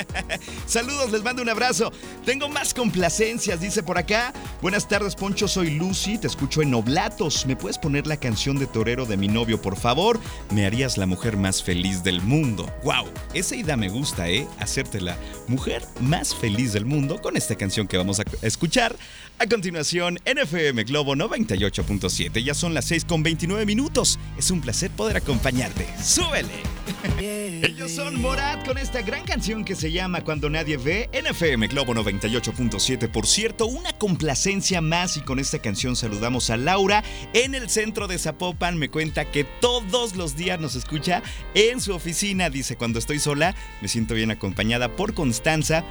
Saludos, 0.66 1.10
les 1.10 1.22
mando 1.22 1.42
un 1.42 1.48
abrazo. 1.48 1.92
Tengo 2.24 2.48
más 2.48 2.72
complacencias, 2.72 3.60
dice 3.60 3.82
por 3.82 3.98
acá. 3.98 4.32
Buenas 4.60 4.88
tardes, 4.88 5.16
Poncho, 5.16 5.48
soy 5.48 5.70
Lucy, 5.70 6.18
te 6.18 6.26
escucho 6.26 6.62
en 6.62 6.72
Oblatos. 6.74 7.46
¿Me 7.46 7.56
puedes 7.56 7.78
poner 7.78 8.06
la 8.06 8.16
canción 8.16 8.58
de 8.58 8.66
torero 8.66 9.06
de 9.06 9.16
mi 9.16 9.28
novio, 9.28 9.60
por 9.60 9.76
favor? 9.76 10.20
Me 10.50 10.66
harías 10.66 10.98
la 10.98 11.06
mujer 11.06 11.36
más 11.36 11.62
feliz 11.62 12.02
del 12.04 12.20
mundo. 12.20 12.72
¡Wow! 12.84 13.06
Esa 13.34 13.56
idea 13.56 13.76
me 13.76 13.88
gusta, 13.88 14.28
¿eh? 14.28 14.46
Hacerte 14.58 15.00
la 15.00 15.16
mujer 15.48 15.82
más 16.00 16.34
feliz 16.34 16.72
del 16.72 16.84
mundo 16.84 17.20
con 17.20 17.36
esta 17.36 17.56
canción 17.56 17.88
que 17.88 17.96
vamos 17.96 18.20
a 18.20 18.24
escuchar. 18.42 18.96
A 19.38 19.46
continuación, 19.46 20.18
NFM 20.24 20.84
Globo 20.84 21.14
98.7. 21.14 22.42
Ya 22.42 22.54
son 22.54 22.74
las 22.74 22.84
6 22.84 23.04
con 23.04 23.22
29 23.22 23.66
minutos. 23.66 24.18
Es 24.38 24.50
un 24.50 24.60
placer 24.60 24.90
poder 24.90 25.16
acompañarte. 25.16 25.86
¡Súbele! 26.02 26.51
Ellos 27.20 27.92
son 27.92 28.20
Morat 28.20 28.66
con 28.66 28.78
esta 28.78 29.02
gran 29.02 29.24
canción 29.24 29.64
que 29.64 29.74
se 29.74 29.92
llama 29.92 30.22
Cuando 30.22 30.50
Nadie 30.50 30.76
Ve, 30.76 31.10
NFM 31.12 31.68
Globo 31.68 31.94
98.7. 31.94 33.08
Por 33.08 33.26
cierto, 33.26 33.66
una 33.66 33.92
complacencia 33.92 34.80
más 34.80 35.16
y 35.16 35.20
con 35.20 35.38
esta 35.38 35.60
canción 35.60 35.96
saludamos 35.96 36.50
a 36.50 36.56
Laura 36.56 37.02
en 37.32 37.54
el 37.54 37.70
centro 37.70 38.08
de 38.08 38.18
Zapopan. 38.18 38.78
Me 38.78 38.88
cuenta 38.88 39.30
que 39.30 39.44
todos 39.44 40.16
los 40.16 40.36
días 40.36 40.60
nos 40.60 40.74
escucha 40.74 41.22
en 41.54 41.80
su 41.80 41.94
oficina. 41.94 42.50
Dice, 42.50 42.76
cuando 42.76 42.98
estoy 42.98 43.18
sola, 43.18 43.54
me 43.80 43.88
siento 43.88 44.14
bien 44.14 44.30
acompañada 44.30 44.88
por 44.88 45.14
Constanza 45.14 45.84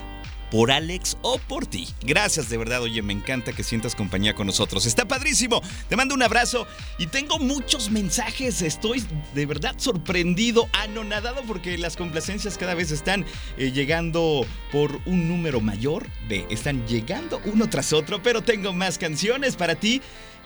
por 0.51 0.71
Alex 0.71 1.17
o 1.21 1.39
por 1.39 1.65
ti. 1.65 1.87
Gracias 2.03 2.49
de 2.49 2.57
verdad, 2.57 2.81
oye, 2.81 3.01
me 3.01 3.13
encanta 3.13 3.53
que 3.53 3.63
sientas 3.63 3.95
compañía 3.95 4.35
con 4.35 4.45
nosotros. 4.45 4.85
Está 4.85 5.07
padrísimo. 5.07 5.61
Te 5.87 5.95
mando 5.95 6.13
un 6.13 6.21
abrazo 6.21 6.67
y 6.99 7.07
tengo 7.07 7.39
muchos 7.39 7.89
mensajes. 7.89 8.61
Estoy 8.61 9.03
de 9.33 9.45
verdad 9.45 9.75
sorprendido, 9.77 10.67
anonadado 10.73 11.41
porque 11.47 11.77
las 11.77 11.95
complacencias 11.95 12.57
cada 12.57 12.75
vez 12.75 12.91
están 12.91 13.25
eh, 13.57 13.71
llegando 13.71 14.45
por 14.71 14.99
un 15.05 15.29
número 15.29 15.61
mayor. 15.61 16.05
Ve, 16.27 16.45
están 16.49 16.85
llegando 16.85 17.41
uno 17.45 17.69
tras 17.69 17.93
otro, 17.93 18.21
pero 18.21 18.41
tengo 18.41 18.73
más 18.73 18.97
canciones 18.97 19.55
para 19.55 19.75
ti. 19.75 20.01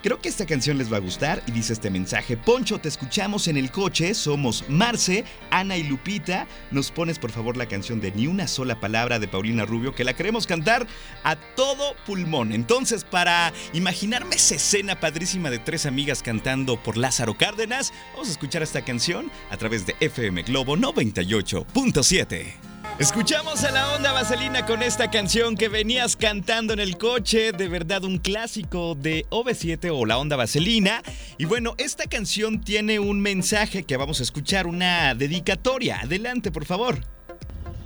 Creo 0.05 0.21
que 0.21 0.29
esta 0.29 0.45
canción 0.45 0.77
les 0.77 0.93
va 0.93 0.97
a 0.97 0.99
gustar 0.99 1.41
y 1.47 1.51
dice 1.51 1.73
este 1.73 1.89
mensaje. 1.89 2.37
Poncho, 2.37 2.77
te 2.77 2.89
escuchamos 2.89 3.47
en 3.47 3.57
el 3.57 3.71
coche, 3.71 4.13
somos 4.13 4.63
Marce, 4.69 5.23
Ana 5.49 5.77
y 5.77 5.83
Lupita. 5.83 6.45
Nos 6.69 6.91
pones 6.91 7.17
por 7.17 7.31
favor 7.31 7.57
la 7.57 7.65
canción 7.65 7.99
de 7.99 8.11
Ni 8.11 8.27
una 8.27 8.47
sola 8.47 8.79
palabra 8.79 9.17
de 9.17 9.27
Paulina 9.27 9.65
Rubio, 9.65 9.95
que 9.95 10.03
la 10.03 10.13
queremos 10.13 10.45
cantar 10.45 10.85
a 11.23 11.35
todo 11.35 11.95
pulmón. 12.05 12.51
Entonces, 12.51 13.03
para 13.03 13.51
imaginarme 13.73 14.35
esa 14.35 14.53
escena 14.53 14.99
padrísima 14.99 15.49
de 15.49 15.57
tres 15.57 15.87
amigas 15.87 16.21
cantando 16.21 16.77
por 16.77 16.97
Lázaro 16.97 17.35
Cárdenas, 17.35 17.91
vamos 18.11 18.27
a 18.27 18.31
escuchar 18.33 18.61
esta 18.61 18.85
canción 18.85 19.31
a 19.49 19.57
través 19.57 19.87
de 19.87 19.95
FM 20.01 20.43
Globo 20.43 20.77
98.7. 20.77 22.74
Escuchamos 22.97 23.62
a 23.65 23.71
la 23.71 23.93
onda 23.93 24.13
vaselina 24.13 24.65
con 24.65 24.81
esta 24.81 25.12
canción 25.12 25.58
que 25.58 25.67
venías 25.67 26.15
cantando 26.15 26.71
en 26.71 26.79
el 26.79 26.97
coche, 26.97 27.51
de 27.51 27.67
verdad 27.67 28.05
un 28.05 28.19
clásico 28.19 28.95
de 28.95 29.25
OV7 29.31 29.91
o 29.93 30.05
la 30.05 30.17
onda 30.17 30.38
vaselina. 30.38 31.03
Y 31.38 31.43
bueno, 31.43 31.75
esta 31.77 32.05
canción 32.05 32.62
tiene 32.62 32.99
un 32.99 33.19
mensaje 33.19 33.84
que 33.84 33.97
vamos 33.97 34.21
a 34.21 34.23
escuchar, 34.23 34.65
una 34.65 35.13
dedicatoria. 35.13 35.99
Adelante, 35.99 36.53
por 36.53 36.63
favor. 36.63 36.99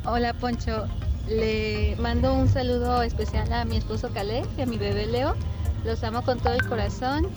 Hola 0.05 0.35
Poncho, 0.35 0.85
le 1.27 1.95
mando 1.95 2.31
un 2.35 2.47
saludo 2.47 3.01
especial 3.01 3.51
a 3.51 3.65
mi 3.65 3.77
esposo 3.77 4.11
Caleb 4.13 4.45
y 4.59 4.61
a 4.61 4.67
mi 4.67 4.77
bebé 4.77 5.07
Leo. 5.07 5.35
Los 5.85 6.03
amo 6.03 6.21
con 6.21 6.39
todo 6.39 6.53
el 6.53 6.67
corazón 6.67 7.27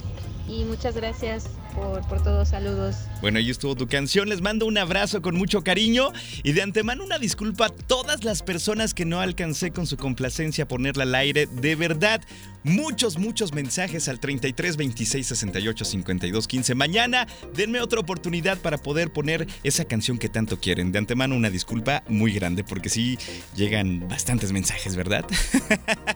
y 0.46 0.64
muchas 0.64 0.94
gracias 0.94 1.48
por, 1.74 2.22
todos. 2.22 2.48
Saludos. 2.48 2.96
Bueno, 3.20 3.38
ahí 3.38 3.50
estuvo 3.50 3.74
tu 3.74 3.86
canción. 3.86 4.28
Les 4.28 4.40
mando 4.40 4.66
un 4.66 4.78
abrazo 4.78 5.22
con 5.22 5.36
mucho 5.36 5.62
cariño 5.62 6.12
y 6.42 6.52
de 6.52 6.62
antemano 6.62 7.04
una 7.04 7.18
disculpa 7.18 7.66
a 7.66 7.68
todas 7.70 8.24
las 8.24 8.42
personas 8.42 8.94
que 8.94 9.04
no 9.04 9.20
alcancé 9.20 9.70
con 9.70 9.86
su 9.86 9.96
complacencia 9.96 10.68
ponerla 10.68 11.04
al 11.04 11.14
aire. 11.14 11.46
De 11.46 11.74
verdad, 11.74 12.20
muchos, 12.64 13.18
muchos 13.18 13.52
mensajes 13.52 14.08
al 14.08 14.20
33 14.20 14.76
26 14.76 15.26
68 15.26 15.84
52 15.84 16.48
15. 16.48 16.74
Mañana 16.74 17.26
denme 17.54 17.80
otra 17.80 18.00
oportunidad 18.00 18.58
para 18.58 18.78
poder 18.78 19.12
poner 19.12 19.46
esa 19.64 19.84
canción 19.84 20.18
que 20.18 20.28
tanto 20.28 20.58
quieren. 20.60 20.92
De 20.92 20.98
antemano 20.98 21.34
una 21.34 21.50
disculpa 21.50 22.02
muy 22.08 22.32
grande 22.32 22.64
porque 22.64 22.88
sí 22.88 23.18
llegan 23.56 24.08
bastantes 24.08 24.52
mensajes, 24.52 24.96
¿verdad? 24.96 25.24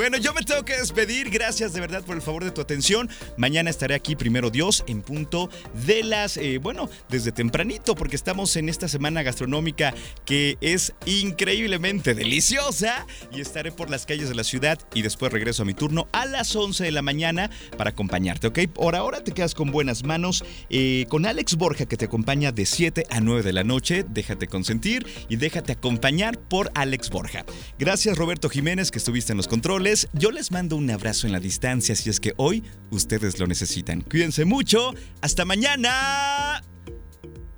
bueno, 0.00 0.16
yo 0.16 0.32
me 0.32 0.40
tengo 0.40 0.64
que 0.64 0.78
despedir. 0.78 1.28
Gracias 1.28 1.74
de 1.74 1.80
verdad 1.80 2.02
por 2.02 2.16
el 2.16 2.22
favor 2.22 2.42
de 2.42 2.50
tu 2.50 2.62
atención. 2.62 3.10
Mañana 3.36 3.68
estaré 3.68 3.94
aquí, 3.94 4.16
primero 4.16 4.48
Dios, 4.48 4.82
en 4.86 5.02
punto 5.02 5.50
de 5.84 6.02
las, 6.02 6.38
eh, 6.38 6.56
bueno, 6.56 6.88
desde 7.10 7.32
tempranito, 7.32 7.94
porque 7.94 8.16
estamos 8.16 8.56
en 8.56 8.70
esta 8.70 8.88
semana 8.88 9.22
gastronómica 9.22 9.92
que 10.24 10.56
es 10.62 10.94
increíblemente 11.04 12.14
deliciosa 12.14 13.06
y 13.30 13.42
estaré 13.42 13.72
por 13.72 13.90
las 13.90 14.06
calles 14.06 14.30
de 14.30 14.34
la 14.34 14.42
ciudad 14.42 14.78
y 14.94 15.02
después 15.02 15.34
regreso 15.34 15.64
a 15.64 15.66
mi 15.66 15.74
turno 15.74 16.08
a 16.12 16.24
las 16.24 16.56
11 16.56 16.82
de 16.82 16.92
la 16.92 17.02
mañana 17.02 17.50
para 17.76 17.90
acompañarte, 17.90 18.46
¿ok? 18.46 18.60
Por 18.72 18.96
ahora 18.96 19.22
te 19.22 19.32
quedas 19.32 19.54
con 19.54 19.70
buenas 19.70 20.02
manos 20.02 20.46
eh, 20.70 21.04
con 21.10 21.26
Alex 21.26 21.56
Borja 21.56 21.84
que 21.84 21.98
te 21.98 22.06
acompaña 22.06 22.52
de 22.52 22.64
7 22.64 23.04
a 23.10 23.20
9 23.20 23.42
de 23.42 23.52
la 23.52 23.64
noche. 23.64 24.06
Déjate 24.08 24.46
consentir 24.46 25.06
y 25.28 25.36
déjate 25.36 25.72
acompañar 25.72 26.38
por 26.38 26.70
Alex 26.74 27.10
Borja. 27.10 27.44
Gracias 27.78 28.16
Roberto 28.16 28.48
Jiménez 28.48 28.90
que 28.90 28.96
estuviste 28.96 29.34
en 29.34 29.36
los 29.36 29.46
controles. 29.46 29.89
Yo 30.12 30.30
les 30.30 30.50
mando 30.50 30.76
un 30.76 30.90
abrazo 30.90 31.26
en 31.26 31.32
la 31.32 31.40
distancia 31.40 31.96
si 31.96 32.10
es 32.10 32.20
que 32.20 32.32
hoy 32.36 32.62
ustedes 32.90 33.38
lo 33.38 33.46
necesitan. 33.46 34.02
Cuídense 34.02 34.44
mucho. 34.44 34.94
Hasta 35.20 35.44
mañana. 35.44 36.62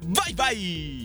Bye 0.01 0.35
bye. 0.35 1.03